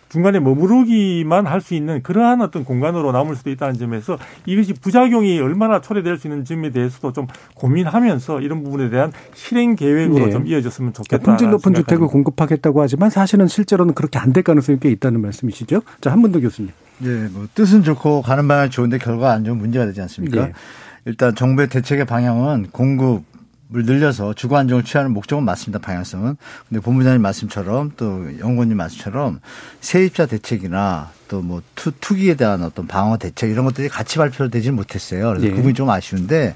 [0.09, 5.81] 중간에 머무르기만 할 수 있는 그러한 어떤 공간으로 남을 수도 있다는 점에서 이것이 부작용이 얼마나
[5.81, 10.31] 초래될 수 있는 점에 대해서도 좀 고민하면서 이런 부분에 대한 실행 계획으로 네.
[10.31, 11.21] 좀 이어졌으면 좋겠다.
[11.23, 15.81] 품질 높은 주택을 공급하겠다고 하지만 사실은 실제로는 그렇게 안 될 가능성이 꽤 있다는 말씀이시죠?
[16.01, 16.71] 자, 한문도 교수님.
[17.03, 20.41] 예, 뭐 뜻은 좋고 가는 방향이 좋은데 결과가 안 좋으면 문제가 되지 않습니까?
[20.47, 20.53] 예.
[21.05, 23.23] 일단 정부의 대책의 방향은 공급
[23.75, 25.77] 을 늘려서 주거 안정을 취하는 목적은 맞습니다.
[25.79, 26.37] 방향성은.
[26.67, 29.39] 근데 본부장님 말씀처럼 또 연구원님 말씀처럼
[29.81, 35.29] 세입자 대책이나 또 뭐 투기에 대한 어떤 방어 대책 이런 것들이 같이 발표되지는 못했어요.
[35.29, 35.49] 그래서 예.
[35.51, 36.55] 그 부분이 좀 아쉬운데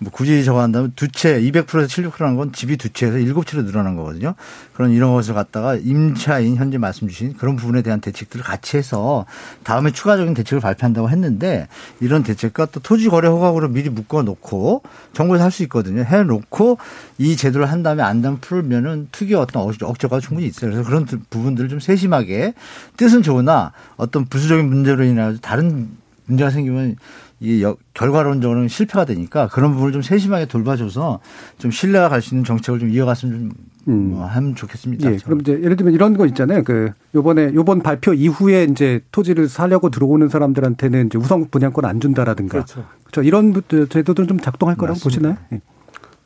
[0.00, 3.96] 뭐 굳이 저거 한다면 두 채 200%에서 700%라는 건 집이 두 채에서 일곱 채로 늘어난
[3.96, 4.34] 거거든요.
[4.74, 9.26] 그런 이런 것을 갖다가 임차인 현재 말씀 주신 그런 부분에 대한 대책들을 같이 해서
[9.64, 11.66] 다음에 추가적인 대책을 발표한다고 했는데
[12.00, 14.82] 이런 대책과 또 토지 거래 허가로 미리 묶어 놓고
[15.14, 16.02] 정부에서 할 수 있거든요.
[16.04, 16.78] 해 놓고
[17.18, 20.70] 이 제도를 한 다음에 안단 풀면은 투기 어떤 억- 억제가 충분히 있어요.
[20.70, 22.54] 그래서 그런 부분들을 좀 세심하게
[22.96, 25.88] 뜻은 좋으나 어떤 부수적인 문제로 인해서 다른
[26.26, 26.96] 문제가 생기면
[27.40, 31.20] 이 여- 결과론적으로는 실패가 되니까 그런 부분을 좀 세심하게 돌봐줘서
[31.58, 35.10] 좀 신뢰가 갈 수 있는 정책을 좀 이어갔으면 좀 뭐 하면 좋겠습니다.
[35.10, 36.62] 예, 그럼 이제 예를 들면 이런 거 있잖아요.
[36.62, 42.52] 그 요번에 요번 발표 이후에 이제 토지를 사려고 들어오는 사람들한테는 이제 우선 분양권 안 준다라든가.
[42.52, 42.84] 그렇죠.
[43.04, 43.22] 그렇죠.
[43.26, 43.54] 이런
[43.88, 45.38] 제도들은 좀 작동할 거라고 보시나요?
[45.54, 45.60] 예.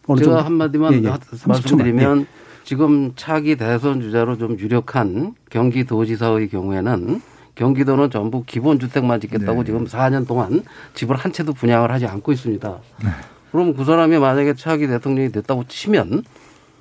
[0.09, 0.39] 제가 정도?
[0.41, 1.09] 한마디만 예, 예.
[1.09, 1.49] 하- 30초만.
[1.49, 2.27] 말씀드리면 예.
[2.65, 7.21] 지금 차기 대선 주자로 좀 유력한 경기도지사의 경우에는
[7.55, 9.65] 경기도는 전부 기본 주택만 짓겠다고 네.
[9.67, 10.63] 지금 4년 동안
[10.95, 12.79] 집을 한 채도 분양을 하지 않고 있습니다.
[13.05, 13.11] 네.
[13.51, 16.25] 그럼 그 사람이 만약에 차기 대통령이 됐다고 치면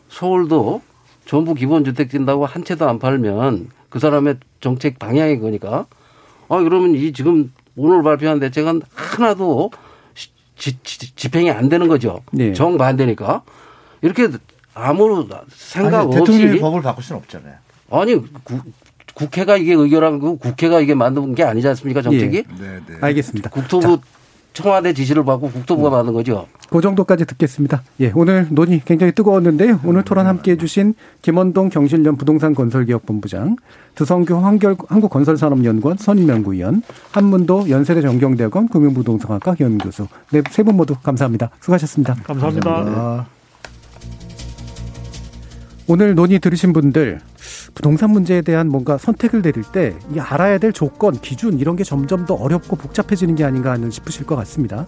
[0.10, 0.82] 서울도
[1.26, 5.86] 전부 기본 주택 짓는다고 한 채도 안 팔면 그 사람의 정책 방향이 그러니까
[6.48, 9.72] 아 그러면 이 지금 오늘 발표한 대책은 하나도
[10.14, 12.22] 시- 지- 지- 집행이 안 되는 거죠.
[12.32, 12.54] 네.
[12.54, 13.44] 정반대니까
[14.02, 14.30] 이렇게
[14.74, 17.56] 아무 생각 아니, 대통령이 없이 법을 바꿀 수는 없잖아요.
[17.92, 18.62] 아니 구-
[19.22, 22.38] 국회가 이게 의결한 거 국회가 이게 만든 게 아니지 않습니까 정책이?
[22.38, 22.80] 예.
[23.02, 23.50] 알겠습니다.
[23.52, 24.00] 국토부
[24.54, 25.92] 청와대 지시를 받고 국토부가 음.
[25.92, 26.48] 만든 거죠.
[26.70, 27.84] 그 정도까지 듣겠습니다.
[28.02, 29.80] 예, 오늘 논의 굉장히 뜨거웠는데요.
[29.86, 33.58] 오늘 토론 함께 해주신 김원동 경실련 부동산 건설기업본부장,
[33.96, 40.08] 두성규 한결, 한국건설산업연구원 선임연구위원, 한문도 연세대 정경대학원 금융부동산학과 겸임교수.
[40.32, 41.50] 네, 세 분 모두 감사합니다.
[41.62, 42.16] 수고하셨습니다.
[42.24, 43.28] 감사합니다.
[45.88, 47.20] 오늘 논의 들으신 분들
[47.74, 52.26] 부동산 문제에 대한 뭔가 선택을 내릴 때 이 알아야 될 조건, 기준 이런 게 점점
[52.26, 54.86] 더 어렵고 복잡해지는 게 아닌가 하는 싶으실 것 같습니다.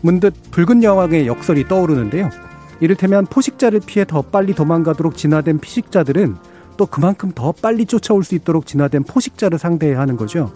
[0.00, 2.30] 문득 붉은 여왕의 역설이 떠오르는데요.
[2.80, 6.36] 이를테면 포식자를 피해 더 빨리 도망가도록 진화된 피식자들은
[6.76, 10.52] 또 그만큼 더 빨리 쫓아올 수 있도록 진화된 포식자를 상대해야 하는 거죠.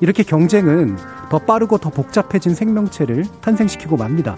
[0.00, 0.96] 이렇게 경쟁은
[1.30, 4.36] 더 빠르고 더 복잡해진 생명체를 탄생시키고 맙니다.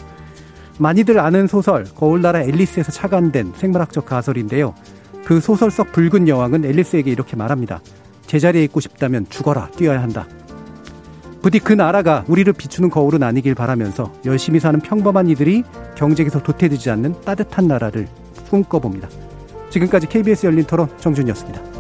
[0.79, 4.75] 많이들 아는 소설 거울나라 앨리스에서 착안된 생물학적 가설인데요.
[5.29, 7.83] 그 소설 속 붉은 여왕은 앨리스에게 이렇게 말합니다.
[8.27, 10.27] 제자리에 있고 싶다면 죽어라 뛰어야 한다.
[11.43, 15.65] 부디 그 나라가 우리를 비추는 거울은 아니길 바라면서 열심히 사는 평범한 이들이
[15.97, 18.09] 경쟁에서 도태되지 않는 따뜻한 나라를
[18.49, 19.11] 꿈꿔봅니다.
[19.69, 21.78] 지금까지 KBS 열린 토론 정준이었습니다.